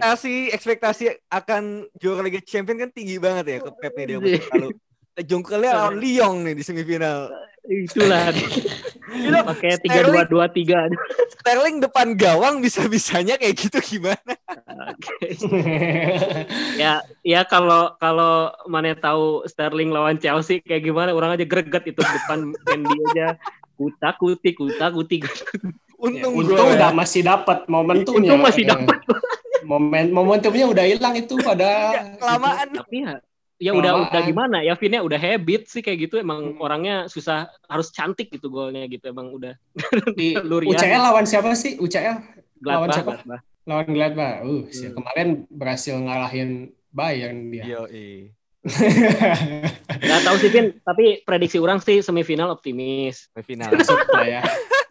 [0.00, 4.42] ekspektasi ekspektasi akan juara Liga Champions kan tinggi banget ya ke Pep nih dia musim
[4.50, 4.68] lalu.
[5.16, 7.28] Jongkelnya lawan Lyon nih di semifinal.
[7.66, 8.32] Itulah.
[9.06, 10.90] Itu Pakai tiga dua dua tiga.
[11.40, 14.34] Sterling depan gawang bisa-bisanya kayak gitu gimana?
[16.76, 22.00] ya ya kalau kalau mana tahu Sterling lawan Chelsea kayak gimana orang aja greget itu
[22.02, 23.38] depan Mendy aja
[23.76, 25.30] kuta kuti kuta kuti Ya,
[25.96, 28.28] Untung untung gue udah masih dapat momentumnya.
[28.28, 28.76] Untung masih Ya.
[28.76, 29.00] dapat.
[29.62, 31.68] Momen momentumnya udah hilang itu pada
[32.20, 32.68] kelamaan.
[32.70, 33.12] tapi ya
[33.56, 34.12] ya udah Kelamaan.
[34.12, 36.60] udah gimana ya Vinnya udah habit sih kayak gitu emang Hmm.
[36.60, 39.56] orangnya susah harus cantik gitu golnya gitu emang udah
[40.12, 40.76] di Lurian.
[40.76, 41.76] UCL lawan siapa sih?
[41.76, 42.16] UCL
[42.60, 43.12] lawan Gladbach, siapa?
[43.16, 43.42] Gladbach.
[43.64, 44.34] lawan Gladbach.
[44.42, 44.94] Uh, si- Hmm.
[44.94, 46.50] kemarin berhasil ngalahin
[46.90, 47.64] Bayern dia.
[47.66, 47.88] Yo,
[48.66, 53.70] nggak tahu sih Vin tapi prediksi orang sih semifinal optimis final.
[53.78, 54.40] Masuk lah ya.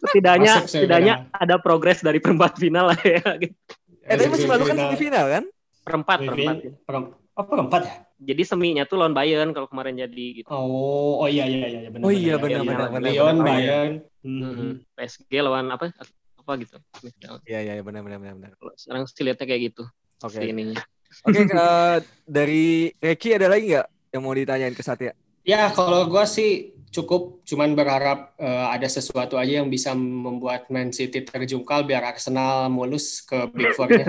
[0.02, 0.82] setidaknya Masuk semifinal.
[0.82, 3.56] setidaknya ada progres dari perempat final lah ya gitu.
[4.06, 4.86] Eh tapi musim lalu kan Semifinal.
[4.88, 5.44] semifinal kan?
[5.82, 6.78] perempat perempat Semifinal.
[6.84, 7.94] Perem- Oh, perempat ya?
[8.16, 12.08] jadi seminya tuh lawan Bayern kalau kemarin jadi gitu Oh, oh iya iya iya benar.
[12.08, 13.44] Oh iya, benar, benar, benar, Lyon, benar.
[13.44, 13.92] Bayern.
[14.24, 14.40] Mhm.
[14.56, 14.72] Hmm.
[14.96, 15.92] PSG lawan apa
[16.40, 17.44] apa gitu semifinal.
[17.44, 18.50] Iya iya benar benar benar benar.
[18.72, 19.84] Sekarang sih lihatnya kayak gitu
[20.24, 20.32] Oke.
[20.32, 20.80] si ininya
[21.26, 21.96] Oke, eh,
[22.26, 25.12] dari Reki ada lagi nggak yang mau ditanyain ke Satya?
[25.46, 30.94] Ya, kalau gua sih cukup cuman berharap eh, ada sesuatu aja yang bisa membuat Man
[30.96, 34.06] City terjungkal biar Arsenal mulus ke Big Four-nya.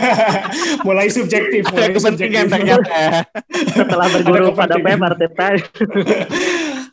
[0.86, 2.54] mulai subjektif, Ada mulai kepentingan subjektif.
[2.54, 2.92] ternyata.
[2.96, 3.10] ya.
[3.76, 4.98] setelah berguru Ada pada Pep.
[5.04, 5.46] Arteta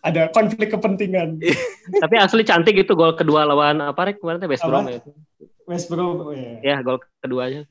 [0.06, 1.42] ada konflik kepentingan.
[1.98, 4.62] tapi asli cantik itu gol kedua lawan apa rek kemarin West?
[4.62, 5.02] Brom ya
[5.66, 6.62] West Brom, ya.
[6.62, 7.66] ya gol keduanya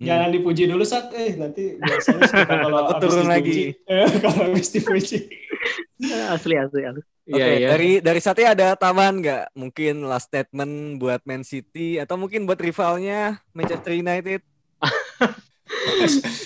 [0.00, 3.56] Jangan dipuji dulu saat eh nanti biasanya suka kalau Aku turun dipuji, lagi.
[3.92, 5.18] eh, kalau habis dipuji.
[6.34, 9.44] Asli asli asli Oke, iya iya dari dari Satya ada tambahan nggak?
[9.52, 14.40] Mungkin last statement buat Man City atau mungkin buat rivalnya Manchester United?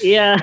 [0.03, 0.35] iya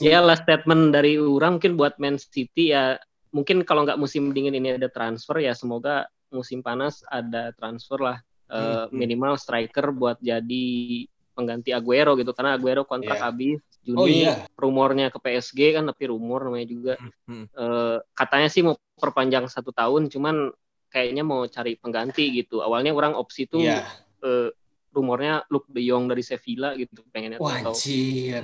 [0.00, 2.96] Iya last statement dari orang mungkin buat Man City ya
[3.30, 8.18] mungkin kalau nggak musim dingin ini ada transfer ya semoga musim panas ada transfer lah
[8.52, 8.96] Eh, Hmm, hmm.
[9.00, 10.66] minimal striker buat jadi
[11.32, 13.24] pengganti Aguero gitu karena Aguero kontrak Iya.
[13.26, 14.46] habis Juni Oh iya.
[14.54, 16.94] rumornya ke PSG kan tapi rumor namanya juga
[17.26, 17.48] Hmm.
[17.48, 20.52] Eh, katanya sih mau perpanjang satu tahun cuman
[20.88, 23.82] kayaknya mau cari pengganti gitu awalnya orang opsi tuh Iya.
[24.22, 24.52] eh,
[24.92, 27.72] rumornya Luke De Jong dari Sevilla gitu pengennya atau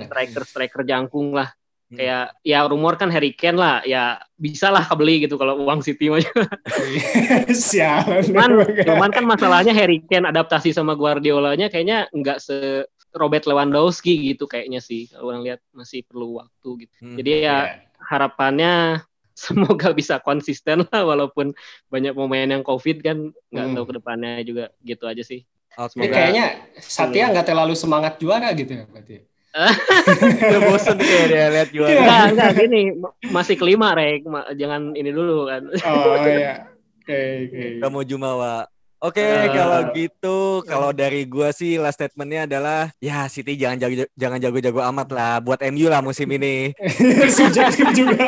[0.09, 1.53] striker striker jangkung lah
[1.89, 1.97] Hmm.
[1.97, 6.05] kayak ya rumor kan Harry Kane lah ya bisa lah kebeli gitu kalau uang City
[6.07, 6.21] mah
[7.49, 8.23] Sialan.
[8.25, 8.49] cuman
[8.85, 14.77] cuman kan masalahnya Harry Kane adaptasi sama Guardiolanya kayaknya nggak se Robert Lewandowski gitu kayaknya
[14.79, 17.17] sih kalau orang lihat masih perlu waktu gitu Hmm.
[17.17, 17.57] jadi ya Iya.
[18.05, 18.73] harapannya
[19.39, 21.55] semoga bisa konsisten lah walaupun
[21.87, 23.73] banyak pemain yang covid kan nggak Hmm.
[23.73, 25.41] tahu ke depannya juga gitu aja sih.
[25.71, 26.45] Ini Semoga- kayaknya
[26.77, 29.25] Satya nggak terlalu semangat juara gitu ya berarti.
[29.51, 31.89] Udah bosen kayak dia lihat juara.
[31.91, 36.69] enggak enggak gini ma- masih kelima rek Ma- jangan ini dulu kan Oh iya.
[37.01, 37.63] Oke, oke.
[37.77, 38.69] Gak mau jumawa.
[38.99, 39.47] Oke, Eh.
[39.49, 44.83] kalau gitu, kalau dari gua sih last statementnya adalah ya City jangan jago jangan jago-jago
[44.85, 46.75] amat lah buat MU lah musim ini.
[47.31, 48.19] Subjektif juga.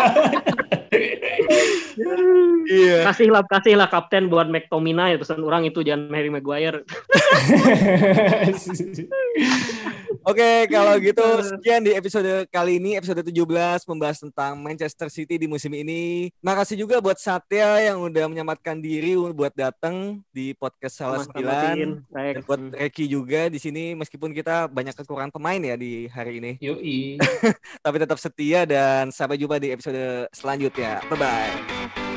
[2.63, 3.03] Iya.
[3.03, 6.87] kasihlah kasihlah kapten buat McTominay pesan orang itu jangan Harry Maguire
[10.21, 15.49] Oke, kalau gitu sekian di episode kali ini, episode 17 membahas tentang Manchester City di
[15.49, 16.29] musim ini.
[16.45, 22.05] Makasih juga buat Satya yang udah menyamatkan diri buat datang di podcast Salah Sembilan.
[22.13, 26.51] Dan buat Reki juga di sini meskipun kita banyak kekurangan pemain ya di hari ini.
[26.61, 27.17] Yoi.
[27.85, 31.01] Tapi tetap setia dan sampai jumpa di episode selanjutnya.
[31.09, 32.10] Bye bye.